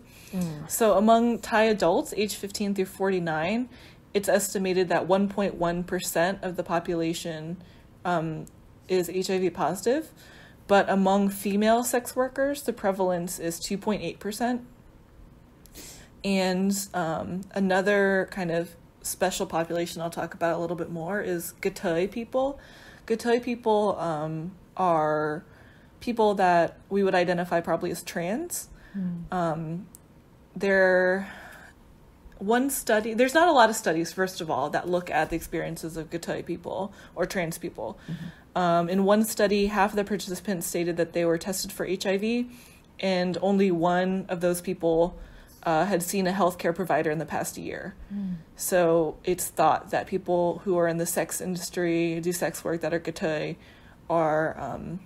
So 0.67 0.97
among 0.97 1.39
Thai 1.39 1.63
adults 1.65 2.13
aged 2.17 2.35
15 2.35 2.73
through 2.75 2.85
49, 2.85 3.69
it's 4.13 4.27
estimated 4.27 4.89
that 4.89 5.07
1.1% 5.07 6.43
of 6.43 6.55
the 6.55 6.63
population 6.63 7.61
um, 8.03 8.45
is 8.87 9.07
HIV 9.07 9.53
positive, 9.53 10.09
but 10.67 10.89
among 10.89 11.29
female 11.29 11.83
sex 11.83 12.15
workers, 12.15 12.63
the 12.63 12.73
prevalence 12.73 13.37
is 13.39 13.59
2.8%. 13.59 14.61
And 16.23 16.75
um, 16.93 17.41
another 17.53 18.27
kind 18.31 18.51
of 18.51 18.75
special 19.01 19.45
population 19.45 20.01
I'll 20.01 20.09
talk 20.09 20.33
about 20.33 20.57
a 20.57 20.59
little 20.59 20.75
bit 20.75 20.91
more 20.91 21.21
is 21.21 21.53
Gatoi 21.61 22.11
people. 22.11 22.59
Gatoi 23.07 23.41
people 23.41 23.97
um, 23.99 24.51
are 24.77 25.43
people 25.99 26.35
that 26.35 26.77
we 26.89 27.03
would 27.03 27.15
identify 27.15 27.61
probably 27.61 27.91
as 27.91 28.03
trans. 28.03 28.69
Um, 29.31 29.87
they're 30.55 31.31
one 32.39 32.69
study 32.69 33.13
there's 33.13 33.33
not 33.33 33.49
a 33.49 33.51
lot 33.51 33.69
of 33.69 33.75
studies 33.75 34.13
first 34.13 34.39
of 34.39 34.49
all 34.49 34.69
that 34.69 34.87
look 34.87 35.11
at 35.11 35.29
the 35.29 35.35
experiences 35.35 35.97
of 35.97 36.09
Gatoi 36.09 36.45
people 36.45 36.93
or 37.13 37.25
trans 37.25 37.57
people 37.57 37.99
um, 38.55 38.87
in 38.87 39.03
one 39.03 39.25
study 39.25 39.67
half 39.67 39.91
of 39.91 39.97
the 39.97 40.05
participants 40.05 40.65
stated 40.65 40.95
that 40.95 41.11
they 41.11 41.25
were 41.25 41.37
tested 41.37 41.71
for 41.71 41.85
hiv 41.85 42.45
and 43.01 43.37
only 43.41 43.71
one 43.71 44.25
of 44.29 44.39
those 44.39 44.61
people 44.61 45.19
uh, 45.63 45.85
had 45.85 46.01
seen 46.01 46.25
a 46.27 46.31
healthcare 46.31 46.73
provider 46.73 47.11
in 47.11 47.17
the 47.19 47.25
past 47.25 47.57
year. 47.57 47.95
So 48.55 49.17
it's 49.23 49.47
thought 49.47 49.91
that 49.91 50.07
people 50.07 50.59
who 50.63 50.77
are 50.77 50.87
in 50.87 50.97
the 50.97 51.05
sex 51.05 51.41
industry 51.41 52.19
do 52.21 52.31
sex 52.33 52.63
work 52.63 52.81
that 52.81 52.93
are 52.93 52.99
Gatoi 52.99 53.55
are 54.09 54.59
um, 54.59 54.99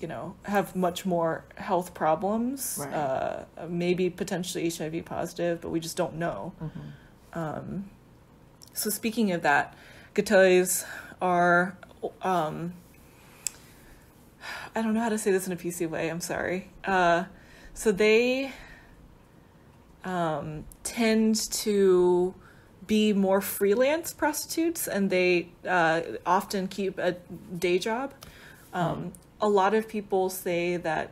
you 0.00 0.08
know 0.08 0.34
have 0.44 0.74
much 0.76 1.04
more 1.06 1.44
health 1.56 1.92
problems 1.94 2.78
Right. 2.80 2.94
uh, 2.94 3.44
maybe 3.68 4.10
potentially 4.10 4.68
hiv 4.70 5.04
positive 5.04 5.60
but 5.60 5.70
we 5.70 5.80
just 5.80 5.96
don't 5.96 6.14
know. 6.14 6.52
Um, 7.32 7.90
so 8.72 8.90
speaking 8.90 9.32
of 9.32 9.42
that 9.42 9.74
gatois 10.14 10.84
are 11.20 11.76
um, 12.22 12.72
i 14.74 14.82
don't 14.82 14.94
know 14.94 15.00
how 15.00 15.08
to 15.08 15.18
say 15.18 15.30
this 15.32 15.46
in 15.46 15.52
a 15.52 15.56
pc 15.56 15.88
way 15.88 16.08
i'm 16.10 16.20
sorry. 16.20 16.70
Uh, 16.84 17.24
so 17.74 17.92
they 17.92 18.52
um, 20.04 20.64
tend 20.82 21.36
to 21.50 22.34
be 22.86 23.12
more 23.12 23.40
freelance 23.40 24.12
prostitutes 24.12 24.88
and 24.88 25.10
they 25.10 25.50
uh, 25.66 26.00
often 26.24 26.68
keep 26.68 26.98
a 26.98 27.12
day 27.58 27.78
job. 27.78 28.14
Um, 28.72 29.12
A 29.40 29.48
lot 29.48 29.72
of 29.74 29.86
people 29.88 30.30
say 30.30 30.76
that 30.78 31.10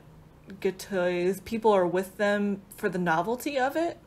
gatois, 0.61 1.45
people 1.45 1.71
are 1.71 1.87
with 1.87 2.17
them 2.17 2.63
for 2.77 2.89
the 2.89 2.99
novelty 2.99 3.59
of 3.59 3.77
it. 3.77 3.99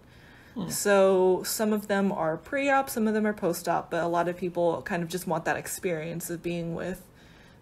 So 0.67 1.41
some 1.43 1.71
of 1.71 1.87
them 1.87 2.11
are 2.11 2.35
pre-op, 2.35 2.89
some 2.89 3.07
of 3.07 3.13
them 3.13 3.25
are 3.25 3.33
post-op, 3.33 3.89
but 3.91 4.03
a 4.03 4.07
lot 4.07 4.27
of 4.27 4.35
people 4.35 4.81
kind 4.81 5.01
of 5.03 5.07
just 5.07 5.25
want 5.25 5.45
that 5.45 5.55
experience 5.55 6.29
of 6.29 6.43
being 6.43 6.75
with 6.75 7.07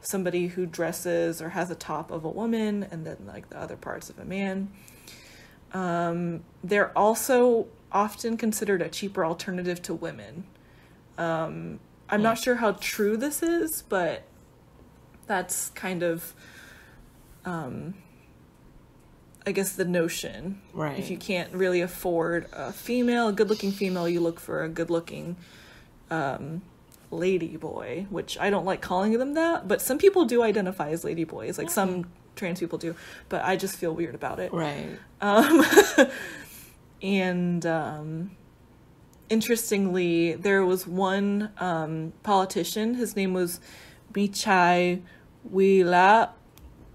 somebody 0.02 0.48
who 0.48 0.66
dresses 0.66 1.40
or 1.40 1.50
has 1.50 1.70
a 1.70 1.76
top 1.76 2.10
of 2.10 2.26
a 2.26 2.30
woman 2.30 2.88
and 2.90 3.06
then 3.06 3.18
like 3.28 3.50
the 3.50 3.60
other 3.60 3.76
parts 3.76 4.10
of 4.10 4.18
a 4.18 4.26
man. 4.26 4.72
Um, 5.78 6.44
they're 6.63 6.98
also 6.98 7.68
often 7.92 8.36
considered 8.36 8.82
a 8.82 8.90
cheaper 8.90 9.24
alternative 9.24 9.80
to 9.84 9.94
women. 9.94 10.46
Um, 11.20 11.80
I'm 12.10 12.24
not 12.24 12.40
sure 12.40 12.56
how 12.56 12.72
true 12.72 13.16
this 13.16 13.44
is, 13.44 13.84
but 13.84 14.24
that's 15.28 15.70
kind 15.70 16.02
of, 16.02 16.34
um, 17.46 17.94
I 19.46 19.52
guess, 19.52 19.74
the 19.74 19.86
notion. 19.86 20.62
Right. 20.74 20.98
If 20.98 21.12
you 21.12 21.18
can't 21.18 21.54
really 21.54 21.82
afford 21.82 22.48
a 22.54 22.74
female, 22.74 23.28
a 23.28 23.34
good 23.34 23.50
looking 23.50 23.72
female, 23.72 24.10
you 24.10 24.20
look 24.20 24.40
for 24.40 24.63
a 24.63 24.70
good 24.70 24.90
looking 24.90 25.36
um, 26.10 26.63
lady 27.12 27.56
boy, 27.56 28.08
which 28.10 28.36
I 28.40 28.50
don't 28.50 28.66
like 28.66 28.82
calling 28.82 29.16
them 29.20 29.36
that, 29.36 29.68
but 29.68 29.80
some 29.82 30.00
people 30.00 30.26
do 30.26 30.42
identify 30.42 30.90
as 30.90 31.04
lady 31.04 31.24
boys, 31.24 31.60
like 31.60 31.70
some 31.70 32.08
trans 32.38 32.60
people 32.60 32.78
do, 32.78 32.95
but 33.30 33.43
I 33.43 33.56
just 33.56 33.76
feel 33.78 33.93
weird 33.93 34.15
about 34.15 34.39
it. 34.39 34.54
right 34.54 35.00
Um, 35.21 35.65
and 37.02 37.65
um, 37.65 38.32
interestingly, 39.30 40.34
there 40.34 40.65
was 40.65 40.88
one 40.88 41.52
um, 41.58 42.13
politician. 42.23 42.95
His 42.95 43.15
name 43.15 43.34
was 43.34 43.60
Bichai 44.13 45.02
Wila 45.52 46.30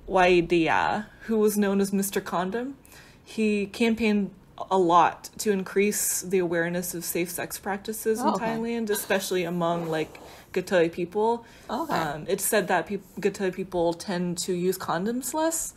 Waidia, 0.08 1.06
who 1.22 1.38
was 1.38 1.56
known 1.56 1.80
as 1.80 1.90
Mr. 1.90 2.22
Condom. 2.22 2.76
He 3.24 3.66
campaigned 3.66 4.30
a 4.70 4.78
lot 4.78 5.30
to 5.38 5.50
increase 5.50 6.22
the 6.22 6.38
awareness 6.38 6.94
of 6.94 7.04
safe 7.04 7.30
sex 7.30 7.58
practices 7.58 8.20
in 8.20 8.26
Oh, 8.26 8.34
okay. 8.34 8.46
Thailand, 8.46 8.90
especially 8.90 9.44
among 9.44 9.88
like 9.88 10.18
Gatoi 10.52 10.92
people. 10.92 11.44
Okay. 11.70 11.94
Um, 11.94 12.26
it's 12.28 12.44
said 12.44 12.68
that 12.68 12.86
peop 12.86 13.02
Gatoi 13.20 13.52
people 13.54 13.94
tend 13.94 14.38
to 14.38 14.52
use 14.52 14.78
condoms 14.78 15.32
less, 15.34 15.74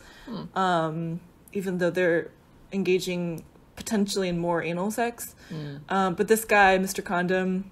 um, 0.54 1.20
even 1.52 1.78
though 1.78 1.90
they're 1.90 2.30
engaging 2.72 3.44
potentially 3.76 4.28
in 4.28 4.38
more 4.38 4.62
anal 4.62 4.90
sex. 4.90 5.34
Um, 5.88 6.14
but 6.14 6.28
this 6.28 6.44
guy, 6.44 6.78
Mr. 6.78 7.02
Condom, 7.04 7.70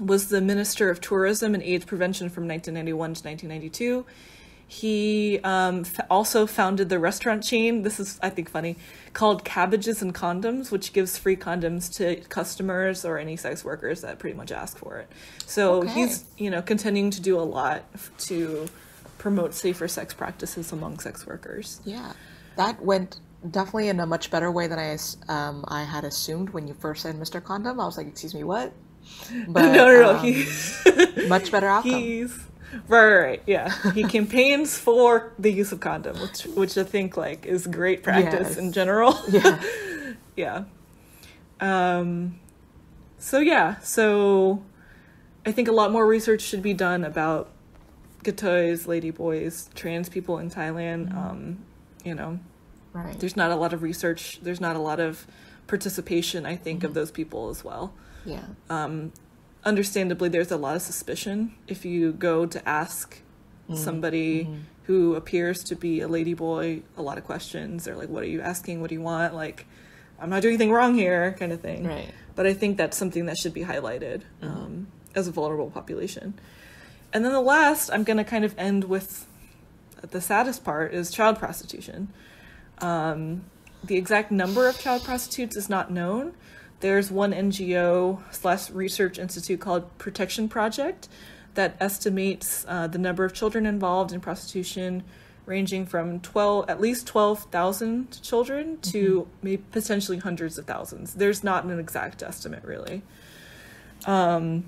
was 0.00 0.28
the 0.28 0.40
Minister 0.40 0.88
of 0.90 1.00
Tourism 1.00 1.54
and 1.54 1.62
AIDS 1.62 1.84
Prevention 1.84 2.28
from 2.30 2.48
1991 2.48 3.14
to 3.14 3.28
1992. 3.28 4.06
He 4.72 5.38
um, 5.44 5.80
f- 5.80 6.00
also 6.08 6.46
founded 6.46 6.88
the 6.88 6.98
restaurant 6.98 7.44
chain. 7.44 7.82
This 7.82 8.00
is, 8.00 8.18
I 8.22 8.30
think, 8.30 8.48
funny, 8.48 8.76
called 9.12 9.44
Cabbages 9.44 10.00
and 10.00 10.14
Condoms, 10.14 10.70
which 10.70 10.94
gives 10.94 11.18
free 11.18 11.36
condoms 11.36 11.94
to 11.96 12.16
customers 12.30 13.04
or 13.04 13.18
any 13.18 13.36
sex 13.36 13.66
workers 13.66 14.00
that 14.00 14.18
pretty 14.18 14.34
much 14.34 14.50
ask 14.50 14.78
for 14.78 14.96
it. 14.96 15.08
So 15.46 15.82
Okay. 15.82 15.92
he's, 15.92 16.24
you 16.38 16.48
know, 16.48 16.62
continuing 16.62 17.10
to 17.10 17.20
do 17.20 17.38
a 17.38 17.44
lot 17.44 17.82
to 18.28 18.66
promote 19.18 19.52
safer 19.52 19.88
sex 19.88 20.14
practices 20.14 20.72
among 20.72 21.00
sex 21.00 21.26
workers. 21.26 21.82
Yeah, 21.84 22.14
that 22.56 22.82
went 22.82 23.20
definitely 23.50 23.88
in 23.88 24.00
a 24.00 24.06
much 24.06 24.30
better 24.30 24.50
way 24.50 24.68
than 24.68 24.78
I 24.78 24.96
um, 25.28 25.66
I 25.68 25.84
had 25.84 26.04
assumed 26.04 26.48
when 26.50 26.66
you 26.66 26.72
first 26.72 27.02
said 27.02 27.14
Mr. 27.16 27.44
Condom. 27.44 27.78
I 27.78 27.84
was 27.84 27.98
like, 27.98 28.06
excuse 28.06 28.34
me, 28.34 28.42
what? 28.42 28.72
But 29.48 29.72
no, 29.72 29.84
no, 29.84 30.00
no. 30.00 30.10
um, 30.16 30.24
he, 30.24 30.46
much 31.28 31.50
better 31.52 31.68
outcome. 31.76 31.92
he's 32.00 32.38
right, 32.88 33.06
right, 33.06 33.16
right. 33.24 33.42
Yeah, 33.46 33.70
he 33.94 34.04
campaigns 34.04 34.78
for 34.78 35.32
the 35.38 35.50
use 35.52 35.72
of 35.72 35.80
condom, 35.80 36.20
which, 36.20 36.44
which 36.44 36.78
I 36.78 36.84
think 36.84 37.16
like 37.16 37.46
is 37.46 37.66
great 37.66 38.02
practice 38.02 38.50
Yes. 38.50 38.56
in 38.58 38.72
general. 38.72 39.18
Yeah, 39.28 39.60
yeah. 40.36 40.64
Um. 41.60 42.38
So 43.18 43.38
yeah. 43.38 43.78
So 43.80 44.62
I 45.46 45.52
think 45.52 45.68
a 45.68 45.72
lot 45.72 45.92
more 45.92 46.06
research 46.06 46.40
should 46.42 46.62
be 46.62 46.74
done 46.74 47.04
about 47.04 47.50
gatoys, 48.24 48.86
ladyboys, 48.86 49.72
trans 49.74 50.08
people 50.08 50.38
in 50.38 50.50
Thailand. 50.50 51.14
Um, 51.14 51.58
you 52.04 52.14
know, 52.14 52.38
Right. 52.92 53.18
there's 53.18 53.36
not 53.36 53.50
a 53.50 53.56
lot 53.56 53.72
of 53.72 53.82
research. 53.82 54.40
There's 54.42 54.60
not 54.60 54.76
a 54.76 54.80
lot 54.80 55.00
of 55.00 55.26
participation. 55.66 56.44
I 56.46 56.56
think 56.56 56.84
of 56.84 56.94
those 56.94 57.10
people 57.10 57.48
as 57.48 57.64
well. 57.64 57.92
yeah. 58.24 58.42
Um, 58.68 59.12
understandably, 59.64 60.28
there's 60.28 60.50
a 60.50 60.56
lot 60.56 60.76
of 60.76 60.82
suspicion 60.82 61.54
if 61.66 61.84
you 61.84 62.12
go 62.12 62.46
to 62.46 62.68
ask 62.68 63.20
somebody 63.74 64.48
who 64.84 65.14
appears 65.14 65.64
to 65.64 65.74
be 65.74 66.00
a 66.02 66.08
ladyboy 66.08 66.82
a 66.96 67.02
lot 67.02 67.16
of 67.16 67.24
questions. 67.24 67.84
They're 67.84 67.96
like, 67.96 68.10
"What 68.10 68.22
are 68.22 68.26
you 68.26 68.42
asking? 68.42 68.80
What 68.80 68.90
do 68.90 68.94
you 68.94 69.00
want?" 69.00 69.34
Like, 69.34 69.66
I'm 70.20 70.28
not 70.30 70.42
doing 70.42 70.54
anything 70.54 70.72
wrong 70.72 70.94
here, 70.94 71.34
kind 71.38 71.52
of 71.52 71.60
thing. 71.60 71.84
Right. 71.84 72.12
But 72.34 72.46
I 72.46 72.54
think 72.54 72.76
that's 72.76 72.96
something 72.96 73.26
that 73.26 73.38
should 73.38 73.54
be 73.54 73.62
highlighted 73.62 74.22
um, 74.40 74.88
as 75.14 75.26
a 75.26 75.32
vulnerable 75.32 75.70
population. 75.70 76.34
And 77.12 77.24
then 77.24 77.32
the 77.32 77.40
last, 77.40 77.90
I'm 77.90 78.04
going 78.04 78.16
to 78.16 78.24
kind 78.24 78.44
of 78.44 78.54
end 78.56 78.84
with 78.84 79.26
the 80.00 80.20
saddest 80.20 80.64
part 80.64 80.94
is 80.94 81.10
child 81.10 81.38
prostitution. 81.38 82.08
Um, 82.78 83.44
the 83.84 83.96
exact 83.96 84.30
number 84.30 84.68
of 84.68 84.78
child 84.78 85.04
prostitutes 85.04 85.56
is 85.56 85.68
not 85.68 85.90
known. 85.90 86.34
There's 86.82 87.12
one 87.12 87.32
NGO 87.32 88.20
slash 88.32 88.68
research 88.70 89.16
institute 89.16 89.60
called 89.60 89.96
Protection 89.98 90.48
Project 90.48 91.08
that 91.54 91.76
estimates 91.78 92.64
uh, 92.66 92.88
the 92.88 92.98
number 92.98 93.24
of 93.24 93.32
children 93.32 93.66
involved 93.66 94.12
in 94.12 94.20
prostitution 94.20 95.04
ranging 95.46 95.86
from 95.86 96.18
12 96.18 96.68
at 96.68 96.80
least 96.80 97.06
12,000 97.06 98.20
children 98.20 98.78
to 98.80 99.28
maybe 99.42 99.62
potentially 99.70 100.18
hundreds 100.18 100.58
of 100.58 100.66
thousands. 100.66 101.14
There's 101.14 101.44
not 101.44 101.64
an 101.64 101.78
exact 101.78 102.20
estimate 102.20 102.64
really. 102.64 103.02
Um, 104.04 104.64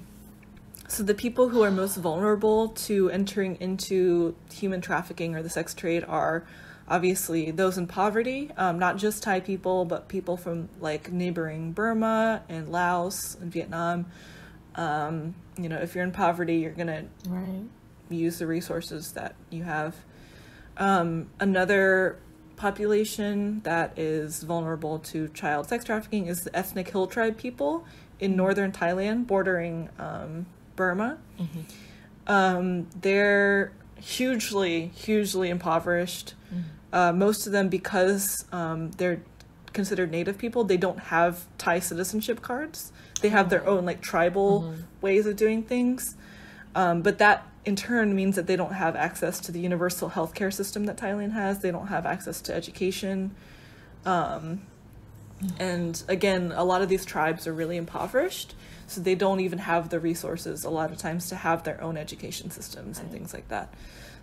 so 0.87 1.03
the 1.03 1.14
people 1.14 1.48
who 1.48 1.62
are 1.62 1.70
most 1.72 1.96
vulnerable 1.96 2.68
to 2.68 3.11
entering 3.11 3.57
into 3.57 4.37
human 4.53 4.81
trafficking 4.81 5.35
or 5.35 5.42
the 5.42 5.50
sex 5.50 5.74
trade 5.74 6.05
are 6.07 6.44
obviously 6.88 7.51
those 7.51 7.79
in 7.79 7.87
poverty, 7.87 8.51
um, 8.57 8.79
not 8.79 8.97
just 8.97 9.23
Thai 9.23 9.40
people, 9.40 9.85
but 9.85 10.09
people 10.09 10.37
from 10.37 10.68
like 10.81 11.11
neighboring 11.12 11.73
Burma 11.73 12.42
and 12.49 12.68
Laos 12.70 13.37
and 13.40 13.51
Vietnam. 13.53 14.07
Um, 14.75 15.35
you 15.57 15.68
know, 15.68 15.77
if 15.79 15.94
you're 15.94 16.05
in 16.05 16.12
poverty, 16.12 16.57
you're 16.57 16.73
gonna 16.73 17.05
Right. 17.29 17.62
use 18.11 18.38
the 18.38 18.47
resources 18.47 19.12
that 19.12 19.35
you 19.51 19.62
have. 19.64 19.94
Um, 20.77 21.29
another 21.40 22.18
population 22.57 23.61
that 23.64 23.99
is 23.99 24.42
vulnerable 24.42 24.99
to 24.99 25.29
child 25.29 25.68
sex 25.68 25.85
trafficking 25.85 26.27
is 26.27 26.42
the 26.42 26.57
ethnic 26.57 26.90
hill 26.90 27.07
tribe 27.07 27.37
people 27.37 27.85
in 28.20 28.37
northern 28.37 28.73
Thailand, 28.73 29.27
bordering 29.27 29.88
um, 29.99 30.47
Burma. 30.77 31.18
Um, 32.27 32.87
they're 33.01 33.73
hugely, 34.05 34.88
hugely 34.95 35.49
impoverished. 35.49 36.35
Uh, 36.93 37.12
most 37.12 37.47
of 37.47 37.53
them, 37.53 37.69
because 37.69 38.45
um, 38.53 38.90
they're 38.93 39.23
considered 39.73 40.11
native 40.11 40.38
people, 40.38 40.62
they 40.62 40.77
don't 40.77 40.99
have 40.99 41.47
Thai 41.59 41.81
citizenship 41.81 42.40
cards. 42.43 42.93
They 43.21 43.31
have 43.31 43.49
their 43.49 43.67
own 43.67 43.85
like 43.85 44.01
tribal 44.01 44.75
ways 45.01 45.27
of 45.27 45.37
doing 45.37 45.62
things. 45.62 46.17
Um, 46.75 47.03
but 47.03 47.19
that 47.19 47.47
in 47.64 47.77
turn 47.77 48.14
means 48.14 48.37
that 48.37 48.47
they 48.47 48.57
don't 48.57 48.75
have 48.75 48.95
access 48.95 49.40
to 49.40 49.53
the 49.53 49.59
universal 49.59 50.11
healthcare 50.11 50.53
system 50.53 50.85
that 50.85 50.97
Thailand 50.97 51.33
has. 51.33 51.61
They 51.61 51.71
don't 51.71 51.87
have 51.87 52.05
access 52.05 52.40
to 52.43 52.55
education. 52.55 53.35
Um, 54.05 54.62
and 55.59 56.03
again, 56.09 56.53
a 56.55 56.64
lot 56.64 56.83
of 56.83 56.88
these 56.88 57.05
tribes 57.05 57.47
are 57.47 57.53
really 57.53 57.77
impoverished, 57.77 58.55
so 58.87 59.01
they 59.01 59.14
don't 59.14 59.40
even 59.40 59.59
have 59.59 59.88
the 59.88 60.01
resources 60.01 60.64
a 60.64 60.70
lot 60.70 60.92
of 60.92 60.99
times 60.99 61.29
to 61.29 61.37
have 61.37 61.62
their 61.64 61.81
own 61.83 61.97
education 61.97 62.51
systems 62.51 62.99
and 62.99 63.11
things 63.11 63.33
like 63.33 63.49
that. 63.49 63.73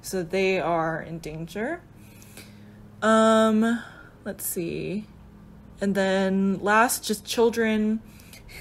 So 0.02 0.24
they 0.24 0.60
are 0.60 1.02
in 1.02 1.20
danger. 1.20 1.82
Um, 3.02 3.82
let's 4.26 4.46
see. 4.46 5.08
And 5.80 5.96
then 5.96 6.60
last, 6.62 7.04
just 7.04 7.26
children 7.26 8.02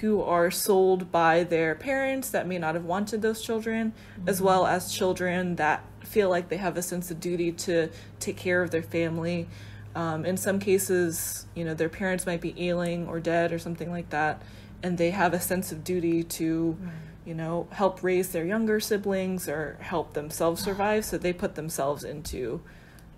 who 0.00 0.22
are 0.22 0.50
sold 0.50 1.10
by 1.10 1.44
their 1.44 1.74
parents 1.74 2.30
that 2.30 2.46
may 2.46 2.58
not 2.58 2.74
have 2.74 2.84
wanted 2.84 3.22
those 3.22 3.42
children, 3.42 3.92
as 4.26 4.40
well 4.40 4.66
as 4.66 4.92
children 4.92 5.56
that 5.56 5.84
feel 6.04 6.30
like 6.30 6.48
they 6.48 6.56
have 6.56 6.76
a 6.76 6.82
sense 6.82 7.10
of 7.10 7.20
duty 7.20 7.52
to 7.52 7.88
take 8.20 8.36
care 8.36 8.62
of 8.62 8.70
their 8.70 8.82
family. 8.82 9.48
Um, 9.94 10.24
in 10.24 10.36
some 10.36 10.60
cases, 10.60 11.46
you 11.54 11.64
know, 11.64 11.74
their 11.74 11.88
parents 11.88 12.24
might 12.24 12.40
be 12.40 12.54
ailing 12.56 13.08
or 13.08 13.18
dead 13.18 13.52
or 13.52 13.58
something 13.58 13.90
like 13.90 14.10
that, 14.10 14.40
and 14.82 14.98
they 14.98 15.10
have 15.10 15.34
a 15.34 15.40
sense 15.40 15.72
of 15.72 15.84
duty 15.84 16.22
to, 16.24 16.76
you 17.24 17.34
know, 17.34 17.68
help 17.72 18.02
raise 18.02 18.30
their 18.30 18.44
younger 18.44 18.80
siblings 18.80 19.48
or 19.48 19.76
help 19.80 20.14
themselves 20.14 20.62
survive. 20.62 21.04
So 21.04 21.18
they 21.18 21.32
put 21.32 21.54
themselves 21.54 22.04
into 22.04 22.62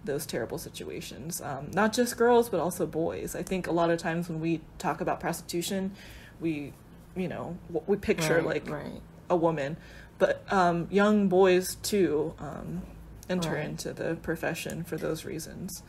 those 0.05 0.27
terrible 0.27 0.59
situations. 0.59 1.41
Um, 1.41 1.71
not 1.73 1.93
just 1.93 2.17
girls, 2.17 2.49
but 2.49 2.59
also 2.61 2.87
boys. 2.87 3.37
I 3.37 3.43
think 3.43 3.67
a 3.69 3.73
lot 3.73 3.91
of 3.91 3.99
times 3.99 4.29
when 4.29 4.41
we 4.41 4.61
talk 4.79 5.01
about 5.01 5.21
prostitution, 5.21 5.93
we, 6.41 6.73
you 7.15 7.29
know, 7.29 7.57
we 7.87 7.97
picture 7.97 8.37
Right, 8.37 8.45
like 8.45 8.69
right. 8.69 9.01
a 9.31 9.37
woman, 9.37 9.77
but 10.19 10.43
um, 10.53 10.89
young 10.91 11.29
boys 11.29 11.77
too 11.77 12.35
um, 12.41 12.83
enter 13.29 13.57
into 13.57 13.93
the 13.93 14.17
profession 14.17 14.83
for 14.83 14.97
those 14.97 15.25
reasons. 15.25 15.83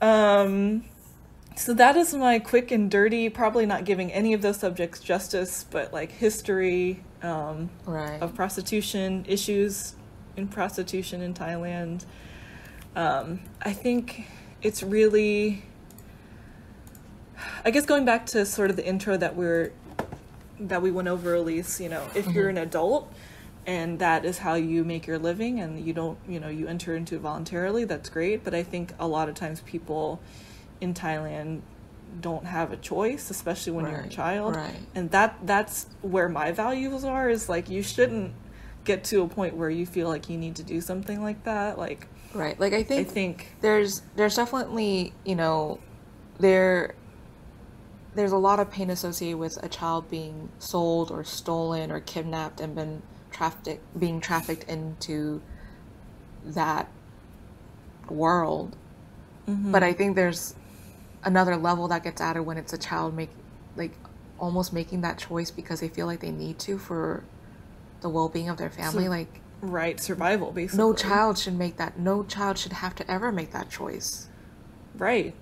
Um, 0.00 0.84
so 1.56 1.74
that 1.74 1.96
is 1.96 2.14
my 2.14 2.38
quick 2.38 2.70
and 2.70 2.90
dirty, 2.90 3.28
probably 3.28 3.66
not 3.66 3.84
giving 3.84 4.12
any 4.12 4.32
of 4.32 4.42
those 4.42 4.58
subjects 4.58 5.00
justice, 5.00 5.64
but 5.70 5.92
like 5.92 6.12
history 6.12 7.02
um, 7.22 7.70
Right. 7.84 8.20
of 8.22 8.34
prostitution, 8.34 9.24
issues 9.28 9.94
in 10.36 10.48
prostitution 10.48 11.20
in 11.20 11.34
Thailand. 11.34 12.04
Um, 12.94 13.40
I 13.60 13.72
think 13.72 14.26
it's 14.62 14.82
really, 14.82 15.62
I 17.64 17.70
guess 17.70 17.86
going 17.86 18.04
back 18.04 18.26
to 18.26 18.46
sort 18.46 18.70
of 18.70 18.76
the 18.76 18.86
intro 18.86 19.16
that 19.16 19.34
we're 19.36 19.72
that 20.60 20.82
we 20.82 20.90
went 20.90 21.06
over, 21.08 21.34
Elise. 21.34 21.80
You 21.80 21.88
know, 21.88 22.04
if 22.14 22.26
you're 22.28 22.48
an 22.48 22.58
adult 22.58 23.12
and 23.66 23.98
that 24.00 24.24
is 24.24 24.38
how 24.38 24.54
you 24.54 24.82
make 24.82 25.06
your 25.06 25.18
living, 25.18 25.60
and 25.60 25.84
you 25.84 25.92
don't, 25.92 26.18
you 26.26 26.40
know, 26.40 26.48
you 26.48 26.66
enter 26.66 26.96
into 26.96 27.14
it 27.16 27.20
voluntarily, 27.20 27.84
that's 27.84 28.08
great. 28.08 28.42
But 28.42 28.54
I 28.54 28.62
think 28.62 28.92
a 28.98 29.06
lot 29.06 29.28
of 29.28 29.34
times 29.34 29.60
people 29.60 30.20
in 30.80 30.94
Thailand 30.94 31.60
don't 32.20 32.46
have 32.46 32.72
a 32.72 32.76
choice, 32.76 33.30
especially 33.30 33.72
when 33.72 33.86
you're 33.86 34.00
a 34.00 34.08
child 34.08 34.56
right. 34.56 34.74
and 34.94 35.10
that 35.10 35.36
that's 35.44 35.86
where 36.02 36.28
my 36.28 36.52
values 36.52 37.04
are 37.04 37.28
is 37.28 37.48
like 37.48 37.68
you 37.68 37.82
shouldn't 37.82 38.32
get 38.84 39.04
to 39.04 39.22
a 39.22 39.28
point 39.28 39.54
where 39.54 39.68
you 39.68 39.84
feel 39.84 40.08
like 40.08 40.30
you 40.30 40.38
need 40.38 40.56
to 40.56 40.62
do 40.62 40.80
something 40.80 41.22
like 41.22 41.44
that 41.44 41.78
like 41.78 42.08
Right. 42.34 42.58
Like 42.60 42.72
I 42.72 42.82
think 42.82 43.00
i 43.00 43.10
think 43.10 43.38
think 43.38 43.56
there's 43.60 44.02
there's 44.16 44.36
definitely 44.36 45.12
you 45.24 45.34
know 45.34 45.80
there 46.38 46.94
there's 48.14 48.32
a 48.32 48.36
lot 48.36 48.60
of 48.60 48.70
pain 48.70 48.90
associated 48.90 49.38
with 49.38 49.62
a 49.62 49.68
child 49.68 50.10
being 50.10 50.48
sold 50.58 51.10
or 51.10 51.24
stolen 51.24 51.90
or 51.90 52.00
kidnapped 52.00 52.60
and 52.60 52.74
been 52.74 53.02
trafficked 53.30 53.98
being 53.98 54.20
trafficked 54.20 54.64
into 54.64 55.40
that 56.44 56.88
world 58.08 58.76
mm-hmm. 59.48 59.70
but 59.70 59.82
i 59.82 59.92
think 59.92 60.16
there's 60.16 60.54
another 61.24 61.56
level 61.56 61.88
that 61.88 62.04
gets 62.04 62.20
added 62.20 62.42
when 62.42 62.56
it's 62.56 62.72
a 62.72 62.78
child 62.78 63.14
make 63.14 63.30
like 63.76 63.92
almost 64.38 64.72
making 64.72 65.00
that 65.00 65.18
choice 65.18 65.50
because 65.50 65.80
they 65.80 65.88
feel 65.88 66.06
like 66.06 66.20
they 66.20 66.30
need 66.30 66.58
to 66.60 66.78
for 66.78 67.24
the 68.00 68.08
well-being 68.08 68.48
of 68.48 68.56
their 68.56 68.70
family 68.70 69.04
So- 69.04 69.10
like 69.10 69.40
right 69.60 69.98
survival 70.00 70.52
basically. 70.52 70.78
No 70.84 70.94
child 70.94 71.38
should 71.38 71.58
make 71.58 71.76
that 71.78 71.98
no 71.98 72.22
child 72.22 72.58
should 72.58 72.74
have 72.74 72.94
to 72.96 73.10
ever 73.10 73.32
make 73.32 73.50
that 73.52 73.68
choice. 73.70 74.28
Right. 74.96 75.34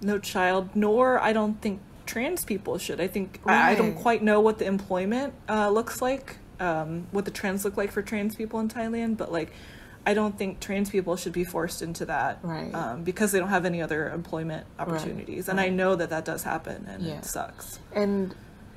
No 0.00 0.18
child 0.18 0.70
nor 0.74 1.18
i 1.20 1.32
don't 1.32 1.60
think 1.60 1.80
trans 2.06 2.44
people 2.44 2.76
should. 2.78 3.00
I 3.00 3.06
think 3.06 3.40
I, 3.46 3.72
I 3.72 3.74
don't 3.76 3.94
quite 3.94 4.22
know 4.22 4.40
what 4.40 4.58
the 4.58 4.64
employment 4.64 5.34
uh, 5.48 5.70
looks 5.70 6.02
like 6.02 6.38
um, 6.58 7.06
what 7.12 7.24
the 7.24 7.30
trends 7.30 7.64
look 7.64 7.76
like 7.76 7.92
for 7.92 8.02
trans 8.02 8.34
people 8.34 8.58
in 8.60 8.68
thailand 8.68 9.16
but 9.16 9.30
like 9.30 9.52
i 10.06 10.14
don't 10.14 10.36
think 10.38 10.60
trans 10.60 10.88
people 10.90 11.16
should 11.16 11.32
be 11.32 11.44
forced 11.44 11.82
into 11.82 12.04
that 12.06 12.38
Right. 12.42 12.74
um, 12.74 13.04
because 13.04 13.32
they 13.32 13.38
don't 13.38 13.48
have 13.50 13.64
any 13.66 13.80
other 13.82 14.10
employment 14.10 14.66
opportunities 14.78 15.48
and 15.48 15.60
i 15.60 15.68
know 15.68 15.94
that 15.94 16.10
that 16.10 16.24
does 16.24 16.42
happen 16.44 16.86
and 16.88 17.02
Yeah. 17.02 17.18
it 17.18 17.24
sucks 17.24 17.78
And 17.94 18.34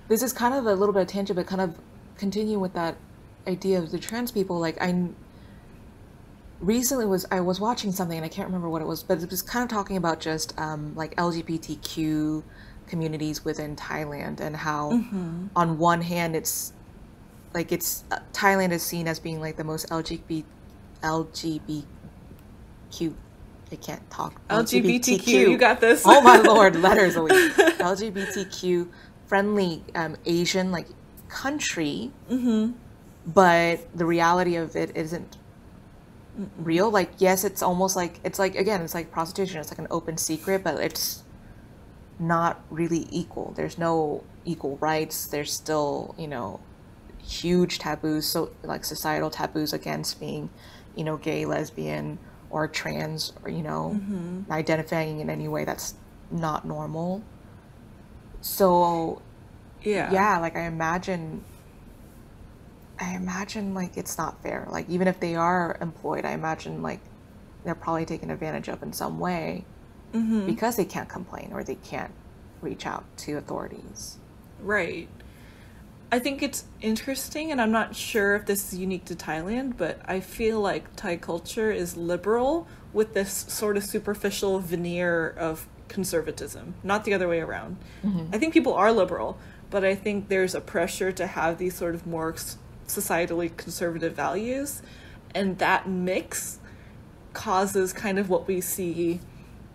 this 0.09 0.21
is 0.21 0.33
kind 0.33 0.53
of 0.53 0.65
a 0.65 0.75
little 0.75 0.91
bit 0.93 1.03
of 1.03 1.07
tangent, 1.07 1.37
but 1.37 1.47
kind 1.47 1.61
of 1.61 1.77
continue 2.17 2.59
with 2.59 2.73
that 2.73 2.97
idea 3.47 3.79
of 3.79 3.89
the 3.91 3.97
trans 3.97 4.31
people. 4.33 4.59
Like 4.59 4.77
I 4.81 5.07
recently 6.59 7.05
was 7.05 7.25
I 7.31 7.39
was 7.39 7.59
watching 7.59 7.91
something 7.91 8.17
and 8.17 8.25
I 8.25 8.29
can't 8.29 8.47
remember 8.47 8.69
what 8.69 8.81
it 8.81 8.85
was, 8.85 9.01
but 9.03 9.21
it 9.23 9.29
was 9.29 9.41
kind 9.41 9.63
of 9.63 9.69
talking 9.69 9.97
about 9.97 10.19
just 10.19 10.53
um, 10.59 10.93
like 10.95 11.15
LGBTQ 11.15 12.43
communities 12.87 13.45
within 13.45 13.75
Thailand 13.75 14.39
and 14.41 14.55
how 14.57 15.01
on 15.55 15.77
one 15.77 16.01
hand 16.01 16.35
it's 16.35 16.73
like 17.53 17.71
it's 17.71 18.03
uh, 18.11 18.19
Thailand 18.33 18.71
is 18.71 18.83
seen 18.83 19.07
as 19.07 19.19
being 19.19 19.39
like 19.39 19.55
the 19.55 19.63
most 19.63 19.89
LGBT 19.89 20.43
LGBTQ 21.03 21.85
I 23.71 23.75
can't 23.77 24.07
talk 24.11 24.39
LGBTQ, 24.49 25.27
you 25.27 25.57
got 25.57 25.79
this. 25.81 26.03
oh 26.05 26.21
my 26.21 26.37
lord, 26.37 26.75
letters 26.81 27.15
Elise. 27.15 27.53
LGBTQ 27.53 28.87
friendly 29.25 29.83
um, 29.95 30.15
Asian 30.25 30.71
like 30.71 30.87
country, 31.27 32.11
but 33.25 33.79
the 33.97 34.05
reality 34.05 34.55
of 34.57 34.75
it 34.75 34.95
isn't 34.95 35.37
real. 36.57 36.91
Like, 36.91 37.11
yes, 37.17 37.43
it's 37.43 37.61
almost 37.63 37.95
like 37.95 38.19
it's 38.23 38.37
like 38.37 38.55
again, 38.55 38.81
it's 38.81 38.93
like 38.93 39.11
prostitution. 39.11 39.59
It's 39.59 39.71
like 39.71 39.79
an 39.79 39.87
open 39.89 40.17
secret, 40.17 40.63
but 40.63 40.79
it's 40.79 41.23
not 42.19 42.61
really 42.69 43.07
equal. 43.09 43.53
There's 43.55 43.77
no 43.77 44.23
equal 44.45 44.77
rights. 44.77 45.25
There's 45.25 45.51
still, 45.51 46.13
you 46.17 46.27
know, 46.27 46.59
huge 47.17 47.79
taboos, 47.79 48.25
so 48.25 48.51
like 48.63 48.85
societal 48.85 49.29
taboos 49.29 49.73
against 49.73 50.19
being, 50.19 50.49
you 50.95 51.03
know, 51.03 51.17
gay, 51.17 51.45
lesbian, 51.45 52.19
or 52.49 52.67
trans, 52.67 53.33
or 53.43 53.49
you 53.49 53.63
know, 53.63 53.95
mm-hmm. 53.95 54.51
identifying 54.51 55.19
in 55.19 55.29
any 55.29 55.47
way 55.47 55.65
that's 55.65 55.95
not 56.31 56.65
normal. 56.65 57.23
So 58.41 59.21
Yeah. 59.83 60.11
yeah, 60.11 60.37
like 60.39 60.55
I 60.55 60.61
imagine 60.61 61.43
I 62.99 63.15
imagine 63.15 63.73
like 63.73 63.97
it's 63.97 64.17
not 64.17 64.41
fair. 64.43 64.67
Like 64.69 64.89
even 64.89 65.07
if 65.07 65.19
they 65.19 65.35
are 65.35 65.77
employed, 65.81 66.25
I 66.25 66.31
imagine 66.31 66.81
like 66.81 66.99
they're 67.63 67.75
probably 67.75 68.05
taken 68.05 68.29
advantage 68.29 68.67
of 68.67 68.83
in 68.83 68.93
some 68.93 69.19
way 69.19 69.65
mm-hmm. 70.13 70.45
because 70.45 70.75
they 70.75 70.85
can't 70.85 71.09
complain 71.09 71.51
or 71.53 71.63
they 71.63 71.75
can't 71.75 72.11
reach 72.61 72.85
out 72.85 73.05
to 73.17 73.37
authorities. 73.37 74.17
Right. 74.61 75.09
I 76.13 76.19
think 76.19 76.43
it's 76.43 76.65
interesting, 76.79 77.51
and 77.51 77.59
I'm 77.59 77.71
not 77.71 77.95
sure 77.95 78.35
if 78.35 78.45
this 78.45 78.71
is 78.71 78.77
unique 78.77 79.05
to 79.05 79.15
Thailand, 79.15 79.77
but 79.77 79.99
I 80.05 80.19
feel 80.19 80.61
like 80.61 80.95
Thai 80.95 81.17
culture 81.17 81.71
is 81.71 81.97
liberal 81.97 82.67
with 82.93 83.15
this 83.15 83.33
sort 83.49 83.77
of 83.77 83.83
superficial 83.83 84.59
veneer 84.59 85.27
of 85.27 85.67
conservatism, 85.87 86.75
not 86.83 87.03
the 87.03 87.15
other 87.15 87.27
way 87.27 87.39
around. 87.39 87.77
Mm-hmm. 88.05 88.27
I 88.31 88.37
think 88.37 88.53
people 88.53 88.75
are 88.75 88.91
liberal, 88.91 89.39
but 89.71 89.83
I 89.83 89.95
think 89.95 90.29
there's 90.29 90.53
a 90.53 90.61
pressure 90.61 91.11
to 91.11 91.25
have 91.25 91.57
these 91.57 91.73
sort 91.73 91.95
of 91.95 92.05
more 92.05 92.33
societally 92.87 93.57
conservative 93.57 94.13
values, 94.13 94.83
and 95.33 95.57
that 95.57 95.89
mix 95.89 96.59
causes 97.33 97.91
kind 97.91 98.19
of 98.19 98.29
what 98.29 98.47
we 98.47 98.61
see 98.61 99.19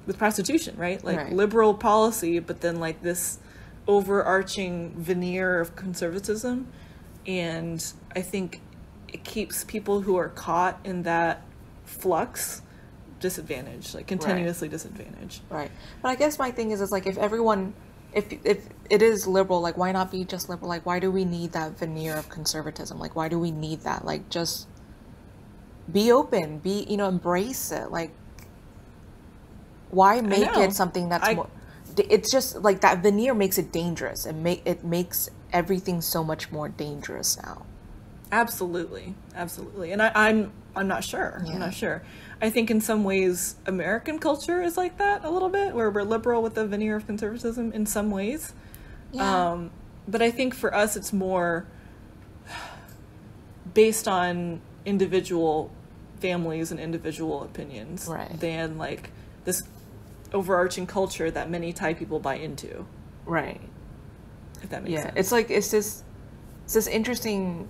with 0.06 0.16
prostitution, 0.16 0.76
right? 0.76 1.02
Like 1.02 1.16
Right. 1.16 1.32
liberal 1.32 1.74
policy, 1.74 2.38
but 2.38 2.60
then 2.60 2.78
like 2.78 3.02
this 3.02 3.40
overarching 3.88 4.92
veneer 4.96 5.58
of 5.58 5.74
conservatism. 5.74 6.68
And 7.26 7.84
I 8.14 8.20
think 8.20 8.60
it 9.08 9.24
keeps 9.24 9.64
people 9.64 10.02
who 10.02 10.16
are 10.16 10.28
caught 10.28 10.78
in 10.84 11.02
that 11.04 11.42
flux 11.86 12.62
disadvantaged, 13.18 13.94
like 13.94 14.06
continuously 14.06 14.68
disadvantaged. 14.68 15.40
Right. 15.50 15.70
But 16.02 16.10
I 16.10 16.14
guess 16.14 16.38
my 16.38 16.50
thing 16.50 16.70
is 16.70 16.80
is 16.80 16.92
like 16.92 17.06
if 17.06 17.16
everyone 17.18 17.74
if 18.12 18.32
if 18.44 18.68
it 18.90 19.02
is 19.02 19.26
liberal, 19.26 19.60
like 19.60 19.76
why 19.76 19.90
not 19.92 20.10
be 20.10 20.24
just 20.24 20.48
liberal? 20.48 20.68
Like 20.68 20.86
why 20.86 21.00
do 21.00 21.10
we 21.10 21.24
need 21.24 21.52
that 21.52 21.78
veneer 21.78 22.14
of 22.14 22.28
conservatism? 22.28 22.98
Like 22.98 23.16
why 23.16 23.28
do 23.28 23.38
we 23.38 23.50
need 23.50 23.80
that? 23.80 24.04
Like 24.04 24.28
just 24.28 24.68
be 25.90 26.12
open, 26.12 26.58
be 26.58 26.86
you 26.88 26.98
know, 26.98 27.08
embrace 27.08 27.72
it. 27.72 27.90
Like 27.90 28.12
why 29.90 30.20
make 30.20 30.54
it 30.56 30.72
something 30.74 31.08
that's 31.08 31.26
I- 31.26 31.34
more 31.34 31.48
it's 31.98 32.30
just 32.30 32.56
like 32.56 32.80
that 32.80 33.02
veneer 33.02 33.34
makes 33.34 33.58
it 33.58 33.72
dangerous. 33.72 34.26
It 34.26 34.34
make 34.34 34.62
it 34.64 34.84
makes 34.84 35.28
everything 35.52 36.00
so 36.00 36.22
much 36.24 36.50
more 36.52 36.68
dangerous 36.68 37.36
now. 37.42 37.64
Absolutely, 38.30 39.14
absolutely. 39.34 39.92
And 39.92 40.02
I, 40.02 40.12
I'm 40.14 40.52
I'm 40.76 40.86
not 40.88 41.02
sure. 41.04 41.42
Yeah. 41.44 41.52
I'm 41.54 41.58
not 41.60 41.74
sure. 41.74 42.02
I 42.40 42.50
think 42.50 42.70
in 42.70 42.80
some 42.80 43.02
ways 43.02 43.56
American 43.66 44.18
culture 44.18 44.62
is 44.62 44.76
like 44.76 44.98
that 44.98 45.24
a 45.24 45.30
little 45.30 45.48
bit, 45.48 45.74
where 45.74 45.90
we're 45.90 46.02
liberal 46.02 46.42
with 46.42 46.54
the 46.54 46.66
veneer 46.66 46.96
of 46.96 47.06
conservatism 47.06 47.72
in 47.72 47.86
some 47.86 48.10
ways. 48.10 48.52
Yeah. 49.12 49.50
Um, 49.52 49.70
but 50.06 50.22
I 50.22 50.30
think 50.30 50.54
for 50.54 50.74
us 50.74 50.96
it's 50.96 51.12
more 51.12 51.66
based 53.74 54.08
on 54.08 54.60
individual 54.84 55.70
families 56.20 56.70
and 56.70 56.80
individual 56.80 57.42
opinions 57.44 58.06
Right. 58.08 58.38
than 58.40 58.78
like 58.78 59.10
this 59.44 59.62
overarching 60.32 60.86
culture 60.86 61.30
that 61.30 61.50
many 61.50 61.72
Thai 61.72 61.94
people 61.94 62.20
buy 62.20 62.34
into. 62.36 62.86
Right. 63.26 63.60
If 64.62 64.70
that 64.70 64.82
makes 64.82 64.92
yeah 64.92 65.02
sense. 65.02 65.14
it's 65.16 65.32
like 65.32 65.50
it's 65.50 65.70
this 65.70 66.02
it's 66.64 66.74
this 66.74 66.86
interesting 66.88 67.68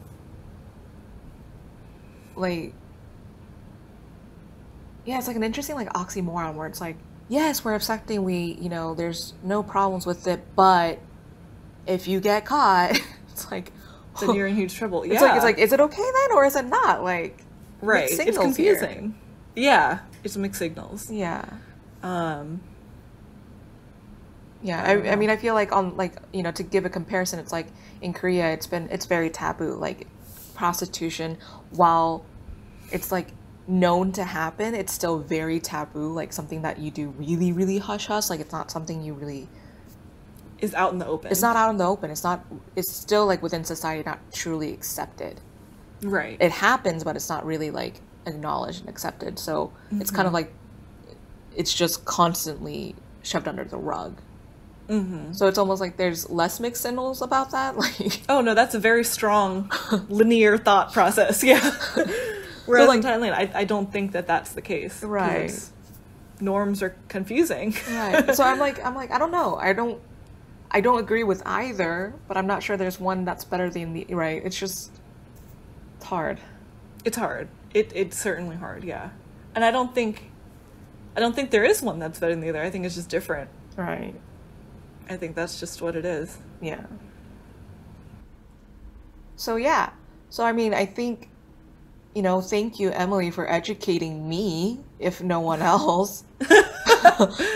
like 2.35 2.73
yeah 5.05 5.19
it's 5.19 5.27
like 5.27 5.37
an 5.37 5.43
interesting 5.43 5.77
like 5.77 5.93
oxymoron 5.93 6.55
where 6.55 6.67
it's 6.67 6.81
like 6.81 6.97
yes 7.29 7.65
we're 7.65 7.75
accepting 7.75 8.25
we 8.25 8.57
you 8.61 8.69
know 8.69 8.95
there's 8.95 9.35
no 9.43 9.63
problems 9.63 10.07
with 10.07 10.27
it 10.27 10.41
but 10.57 10.99
if 11.87 12.09
you 12.09 12.21
get 12.21 12.45
caught 12.47 12.99
it's 13.33 13.51
like 13.51 13.73
then 14.21 14.35
you're 14.35 14.47
in 14.47 14.57
huge 14.63 14.75
trouble. 14.75 15.05
Yeah. 15.07 15.15
it's 15.15 15.23
like 15.23 15.35
it's 15.35 15.45
like 15.45 15.59
is 15.59 15.73
it 15.73 15.81
okay 15.81 15.97
then 16.03 16.37
or 16.37 16.45
is 16.45 16.57
it 16.57 16.67
not 16.67 17.03
like 17.05 17.39
right. 17.81 18.05
It's 18.05 18.17
signals 18.17 18.57
here. 18.57 18.75
confusing. 18.77 19.15
Yeah, 19.55 20.01
it's 20.25 20.37
mixed 20.37 20.59
signals. 20.59 21.11
yeah 21.11 21.45
Um, 22.03 22.61
Yeah, 24.63 24.83
I 24.83 24.93
I, 24.93 25.13
I 25.13 25.17
mean, 25.17 25.31
I 25.31 25.37
feel 25.37 25.55
like 25.55 25.73
on 25.73 25.97
like 25.97 26.15
you 26.33 26.43
know 26.43 26.51
to 26.53 26.63
give 26.63 26.85
a 26.85 26.91
comparison, 26.91 27.39
it's 27.39 27.53
like 27.53 27.69
in 28.01 28.13
Korea, 28.13 28.53
it's 28.53 28.67
been 28.67 28.89
it's 28.91 29.07
very 29.07 29.31
taboo, 29.31 29.75
like 29.75 30.07
prostitution. 30.55 31.39
While 31.71 32.25
it's 32.91 33.13
like 33.13 33.29
known 33.67 34.13
to 34.13 34.25
happen, 34.25 34.75
it's 34.75 34.93
still 34.93 35.19
very 35.19 35.61
taboo, 35.61 36.13
like 36.13 36.33
something 36.33 36.63
that 36.63 36.79
you 36.79 36.91
do 36.91 37.11
really 37.11 37.53
really 37.53 37.79
hush 37.79 38.07
hush. 38.07 38.31
Like 38.31 38.41
it's 38.41 38.53
not 38.53 38.71
something 38.71 39.03
you 39.03 39.15
really. 39.15 39.49
is 40.61 40.75
out 40.75 40.93
in 40.93 40.99
the 40.99 41.07
open. 41.07 41.31
It's 41.31 41.43
not 41.43 41.55
out 41.57 41.71
in 41.71 41.77
the 41.77 41.87
open. 41.87 42.11
It's 42.11 42.25
not. 42.25 42.45
It's 42.77 42.93
still 42.93 43.27
like 43.27 43.43
within 43.43 43.65
society, 43.65 44.03
not 44.05 44.19
truly 44.33 44.73
accepted. 44.73 45.41
right. 46.03 46.37
It 46.41 46.51
happens, 46.53 47.05
but 47.05 47.15
it's 47.17 47.29
not 47.29 47.47
really 47.47 47.71
like 47.71 48.01
acknowledged 48.27 48.81
and 48.81 48.89
accepted. 48.89 49.39
So 49.39 49.73
it's 49.93 50.11
kind 50.11 50.27
of 50.27 50.33
like 50.35 50.53
it's 51.59 51.75
just 51.75 52.05
constantly 52.07 52.95
shoved 53.23 53.47
under 53.49 53.65
the 53.65 53.77
rug. 53.77 54.13
hmm 54.89 55.33
So 55.33 55.47
it's 55.49 55.59
almost 55.59 55.81
like 55.81 55.97
there's 55.99 56.31
less 56.31 56.61
mixed 56.61 56.83
signals 56.83 57.21
about 57.21 57.51
that. 57.51 57.77
Like, 57.83 58.23
Oh 58.29 58.41
no, 58.41 58.55
that's 58.55 58.75
a 58.75 58.79
very 58.79 59.05
strong 59.05 59.71
linear 60.09 60.57
thought 60.57 60.93
process. 60.93 61.43
Yeah. 61.51 61.61
Whereas 62.67 62.89
like- 62.89 62.99
in 63.03 63.05
Thailand, 63.05 63.33
I, 63.33 63.51
I 63.63 63.65
don't 63.65 63.91
think 63.93 64.13
that 64.13 64.27
that's 64.27 64.53
the 64.53 64.63
case. 64.63 65.03
Right. 65.03 65.53
Norms 66.41 66.83
are 66.83 66.95
confusing. 67.09 67.75
right. 67.91 68.35
So 68.37 68.45
I'm 68.45 68.59
like, 68.61 68.85
I'm 68.85 68.95
like, 68.95 69.11
I 69.11 69.19
don't 69.19 69.33
know. 69.33 69.57
I 69.57 69.73
don't, 69.73 69.99
I 70.71 70.81
don't 70.81 71.01
agree 71.01 71.25
with 71.25 71.43
either, 71.47 72.13
but 72.29 72.37
I'm 72.37 72.47
not 72.47 72.63
sure 72.63 72.77
there's 72.77 73.01
one 73.01 73.25
that's 73.25 73.45
better 73.45 73.69
than 73.71 73.95
the 73.95 74.07
right. 74.15 74.41
It's 74.45 74.59
just, 74.59 74.93
it's 75.97 76.05
hard. 76.07 76.39
it's 77.05 77.17
hard. 77.17 77.49
It 77.75 77.91
it's 77.95 78.17
certainly 78.19 78.57
hard. 78.57 78.85
Yeah. 78.85 79.11
And 79.55 79.65
I 79.65 79.71
don't 79.73 79.93
think, 79.95 80.31
I 81.19 81.21
don't 81.21 81.35
think 81.35 81.51
there 81.51 81.65
is 81.65 81.83
one 81.83 81.99
that's 81.99 82.21
better 82.21 82.33
than 82.33 82.41
the 82.41 82.49
other. 82.49 82.63
I 82.63 82.71
think 82.71 82.87
it's 82.87 82.95
just 82.95 83.09
different. 83.09 83.51
Right. 83.77 84.15
I 85.11 85.17
think 85.17 85.35
that's 85.35 85.59
just 85.59 85.83
what 85.83 85.97
it 85.97 86.05
is. 86.05 86.39
Yeah. 86.61 86.85
So 89.35 89.57
yeah. 89.57 89.91
So 90.31 90.45
I 90.45 90.53
mean, 90.53 90.73
I 90.73 90.87
think, 90.87 91.29
you 92.15 92.23
know, 92.23 92.41
thank 92.41 92.79
you, 92.79 92.91
Emily, 92.91 93.33
for 93.33 93.51
educating 93.51 94.29
me, 94.29 94.79
if 95.01 95.21
no 95.21 95.41
one 95.41 95.61
else. 95.61 96.23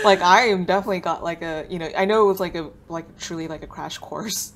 like 0.03 0.19
I 0.21 0.47
am 0.47 0.65
definitely 0.65 0.99
got 0.99 1.23
like 1.23 1.41
a, 1.41 1.65
you 1.69 1.79
know, 1.79 1.89
I 1.95 2.03
know 2.03 2.25
it 2.25 2.27
was 2.27 2.41
like 2.41 2.55
a 2.55 2.69
like 2.89 3.17
truly 3.17 3.47
like 3.47 3.63
a 3.63 3.67
crash 3.67 3.97
course. 3.97 4.51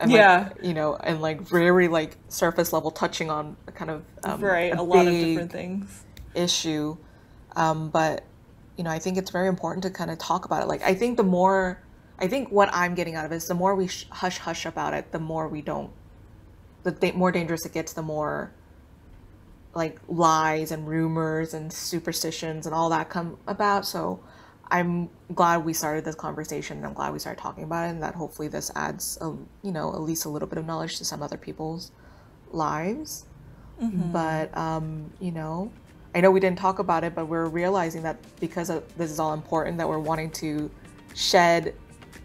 And 0.00 0.10
like, 0.10 0.18
Yeah. 0.18 0.48
you 0.62 0.72
know, 0.72 0.96
and 0.96 1.20
like 1.20 1.42
very 1.42 1.88
like 1.88 2.16
surface 2.28 2.72
level 2.72 2.90
touching 2.90 3.28
on 3.30 3.58
a 3.66 3.72
kind 3.72 3.90
of 3.90 4.02
um, 4.24 4.40
right. 4.40 4.72
A, 4.74 4.80
lot 4.82 5.06
of 5.06 5.12
different 5.12 5.52
things. 5.52 6.04
issue. 6.34 6.96
Um, 7.54 7.90
but 7.90 8.24
you 8.76 8.84
know, 8.84 8.90
I 8.90 8.98
think 8.98 9.16
it's 9.16 9.30
very 9.30 9.48
important 9.48 9.82
to 9.84 9.90
kind 9.90 10.10
of 10.10 10.18
talk 10.18 10.44
about 10.44 10.62
it. 10.62 10.66
Like, 10.66 10.82
I 10.82 10.94
think 10.94 11.16
the 11.16 11.24
more, 11.24 11.82
I 12.18 12.28
think 12.28 12.50
what 12.50 12.68
I'm 12.72 12.94
getting 12.94 13.14
out 13.14 13.24
of 13.24 13.32
it 13.32 13.36
is 13.36 13.48
the 13.48 13.54
more 13.54 13.74
we 13.74 13.88
sh- 13.88 14.06
hush 14.10 14.38
hush 14.38 14.66
about 14.66 14.94
it, 14.94 15.12
the 15.12 15.18
more 15.18 15.48
we 15.48 15.62
don't, 15.62 15.90
the 16.82 16.92
th- 16.92 17.14
more 17.14 17.32
dangerous 17.32 17.64
it 17.66 17.72
gets, 17.72 17.92
the 17.92 18.02
more 18.02 18.52
like 19.74 19.98
lies 20.08 20.70
and 20.70 20.88
rumors 20.88 21.52
and 21.52 21.72
superstitions 21.72 22.66
and 22.66 22.74
all 22.74 22.88
that 22.90 23.10
come 23.10 23.38
about. 23.46 23.86
So 23.86 24.20
I'm 24.70 25.10
glad 25.34 25.64
we 25.64 25.72
started 25.72 26.04
this 26.04 26.14
conversation. 26.14 26.78
And 26.78 26.86
I'm 26.86 26.94
glad 26.94 27.12
we 27.12 27.18
started 27.18 27.40
talking 27.40 27.64
about 27.64 27.86
it, 27.86 27.90
and 27.90 28.02
that 28.02 28.14
hopefully 28.14 28.48
this 28.48 28.70
adds, 28.74 29.18
a, 29.20 29.26
you 29.62 29.72
know, 29.72 29.92
at 29.92 30.00
least 30.00 30.24
a 30.24 30.28
little 30.28 30.48
bit 30.48 30.58
of 30.58 30.66
knowledge 30.66 30.98
to 30.98 31.04
some 31.04 31.22
other 31.22 31.36
people's 31.36 31.92
lives 32.52 33.26
but 34.12 34.56
um, 34.56 35.10
you 35.20 35.30
know 35.30 35.70
i 36.16 36.20
know 36.20 36.30
we 36.30 36.40
didn't 36.40 36.58
talk 36.58 36.80
about 36.80 37.04
it 37.04 37.14
but 37.14 37.26
we're 37.26 37.46
realizing 37.46 38.02
that 38.02 38.16
because 38.40 38.70
of, 38.70 38.82
this 38.96 39.10
is 39.10 39.20
all 39.20 39.32
important 39.32 39.78
that 39.78 39.88
we're 39.88 40.00
wanting 40.00 40.30
to 40.30 40.70
shed 41.14 41.74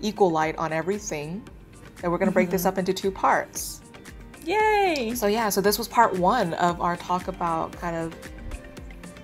equal 0.01 0.31
light 0.31 0.57
on 0.57 0.73
everything 0.73 1.47
that 2.01 2.09
we're 2.09 2.17
going 2.17 2.29
to 2.29 2.33
break 2.33 2.49
this 2.49 2.65
up 2.65 2.79
into 2.79 2.93
two 2.93 3.11
parts 3.11 3.81
Yay! 4.45 5.13
so 5.15 5.27
yeah 5.27 5.49
so 5.49 5.61
this 5.61 5.77
was 5.77 5.87
part 5.87 6.17
one 6.17 6.55
of 6.55 6.81
our 6.81 6.97
talk 6.97 7.27
about 7.27 7.71
kind 7.73 7.95
of 7.95 8.15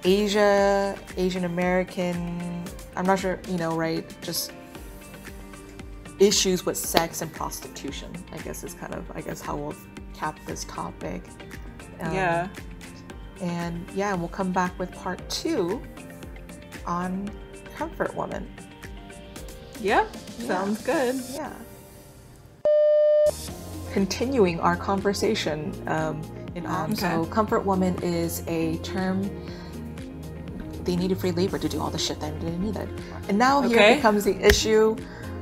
asia 0.03 0.95
asian 1.17 1.45
american 1.45 2.63
i'm 2.95 3.05
not 3.05 3.17
sure 3.17 3.39
you 3.47 3.57
know 3.57 3.75
right 3.75 4.15
just 4.21 4.51
issues 6.19 6.65
with 6.65 6.77
sex 6.77 7.21
and 7.21 7.31
prostitution. 7.31 8.11
I 8.31 8.37
guess 8.39 8.63
is 8.63 8.73
kind 8.73 8.93
of 8.93 9.09
I 9.15 9.21
guess 9.21 9.41
how 9.41 9.55
we'll 9.55 9.75
cap 10.13 10.39
this 10.45 10.63
topic. 10.65 11.23
Um, 11.99 12.13
yeah. 12.13 12.47
And 13.41 13.85
yeah, 13.93 14.13
we'll 14.15 14.27
come 14.29 14.51
back 14.51 14.77
with 14.79 14.91
part 14.93 15.27
two 15.29 15.81
on 16.85 17.29
Comfort 17.75 18.15
Woman. 18.15 18.51
Yep. 19.81 20.15
Sounds 20.39 20.81
good. 20.83 21.15
Yeah. 21.33 21.53
Continuing 23.93 24.59
our 24.59 24.75
conversation 24.75 25.71
um, 25.87 26.21
in 26.55 26.65
Om. 26.65 26.95
So, 26.95 27.25
Comfort 27.27 27.61
Woman 27.65 27.95
is 28.01 28.43
a 28.47 28.77
term. 28.79 29.29
They 30.83 30.95
needed 30.95 31.17
free 31.19 31.31
labor 31.31 31.57
to 31.59 31.67
do 31.67 31.79
all 31.81 31.89
the 31.89 31.97
shit 31.97 32.19
that 32.21 32.39
they 32.39 32.51
needed. 32.57 32.89
And 33.27 33.37
now 33.37 33.61
here 33.61 33.77
Okay. 33.77 33.95
becomes 33.95 34.23
the 34.23 34.35
issue, 34.43 34.95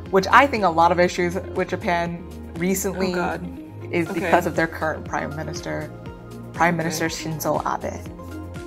which 0.09 0.25
I 0.31 0.47
think 0.47 0.63
a 0.63 0.69
lot 0.69 0.91
of 0.91 0.99
issues 0.99 1.35
with 1.35 1.69
Japan 1.69 2.25
recently 2.57 3.13
Oh, 3.13 3.39
is 3.91 4.09
Okay. 4.09 4.19
because 4.21 4.45
of 4.47 4.55
their 4.55 4.67
current 4.67 5.05
prime 5.05 5.35
minister, 5.35 5.91
Prime 6.55 6.75
Minister 6.77 7.05
Shinzo 7.05 7.61
Abe. 7.65 8.01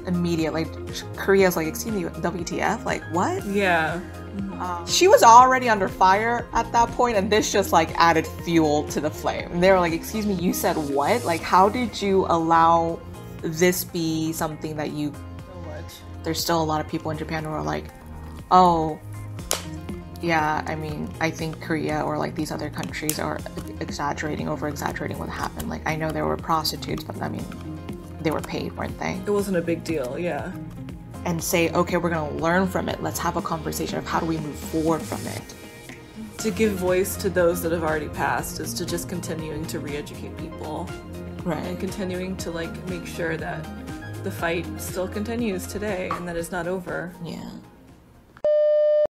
Immediately, 0.07 0.67
Korea's 1.17 1.57
like, 1.57 1.67
excuse 1.67 1.95
me, 1.95 2.05
WTF? 2.05 2.85
Like, 2.85 3.03
what? 3.13 3.45
Yeah. 3.45 4.01
Um, 4.61 4.87
she 4.87 5.09
was 5.09 5.23
already 5.23 5.69
under 5.69 5.89
fire 5.89 6.47
at 6.53 6.71
that 6.73 6.89
point, 6.91 7.17
and 7.17 7.31
this 7.31 7.51
just 7.53 7.73
like 7.73 7.91
added 7.97 8.27
fuel 8.45 8.87
to 8.89 9.01
the 9.01 9.11
flame. 9.11 9.51
And 9.53 9.63
they 9.63 9.71
were 9.71 9.81
like, 9.81 9.93
"Excuse 9.93 10.27
me, 10.27 10.35
you 10.35 10.53
said 10.53 10.77
what? 10.77 11.25
Like, 11.25 11.41
how 11.41 11.69
did 11.69 12.01
you 12.01 12.25
allow 12.29 13.01
this 13.43 13.85
be 13.85 14.33
something 14.33 14.77
that 14.77 14.93
you?" 14.93 15.13
So 15.13 15.61
much. 15.69 15.85
There's 16.23 16.41
still 16.41 16.63
a 16.63 16.65
lot 16.65 16.81
of 16.81 16.89
people 16.89 17.11
in 17.11 17.19
Japan 17.19 17.45
who 17.45 17.51
are 17.51 17.63
like, 17.63 17.87
"Oh, 18.51 18.99
yeah. 20.21 20.65
I 20.67 20.75
mean, 20.75 21.09
I 21.21 21.31
think 21.31 21.61
Korea 21.61 22.03
or 22.03 22.19
like 22.19 22.35
these 22.35 22.51
other 22.51 22.71
countries 22.71 23.19
are 23.19 23.39
exaggerating, 23.81 24.49
over 24.49 24.69
exaggerating 24.69 25.19
what 25.19 25.29
happened. 25.29 25.69
Like, 25.69 25.87
I 25.87 25.97
know 25.97 26.11
there 26.11 26.27
were 26.27 26.37
prostitutes, 26.37 27.05
but 27.05 27.21
I 27.23 27.29
mean, 27.29 27.45
they 28.21 28.31
were 28.31 28.41
paid, 28.41 28.77
weren't 28.77 28.99
they?" 28.99 29.21
It 29.27 29.31
wasn't 29.31 29.57
a 29.57 29.63
big 29.63 29.85
deal. 29.85 30.19
Yeah. 30.19 30.53
And 31.25 31.43
say, 31.43 31.71
"Okay, 31.71 31.97
we're 31.97 32.11
gonna 32.11 32.31
learn 32.37 32.67
from 32.69 32.89
it. 32.89 33.03
Let's 33.03 33.19
have 33.19 33.37
a 33.37 33.43
conversation 33.43 33.99
of 33.99 34.07
how 34.07 34.21
do 34.21 34.27
we 34.27 34.39
move 34.39 34.55
forward 34.55 35.03
from 35.03 35.21
it." 35.27 35.43
To 36.39 36.51
give 36.53 36.73
voice 36.75 37.17
to 37.17 37.29
those 37.29 37.63
that 37.63 37.73
have 37.73 37.83
already 37.83 38.09
passed 38.09 38.61
is 38.61 38.73
to 38.75 38.87
just 38.87 39.09
continuing 39.09 39.67
to 39.67 39.81
re-educate 39.81 40.37
people 40.37 40.89
Right. 41.45 41.65
and 41.65 41.81
continuing 41.81 42.37
to 42.39 42.51
like 42.53 42.89
make 42.89 43.07
sure 43.07 43.37
that 43.37 43.67
the 44.23 44.31
fight 44.31 44.67
still 44.81 45.09
continues 45.09 45.67
today 45.67 46.11
and 46.13 46.29
that 46.29 46.37
it's 46.37 46.53
not 46.53 46.67
over. 46.69 47.13
Yeah. 47.25 47.51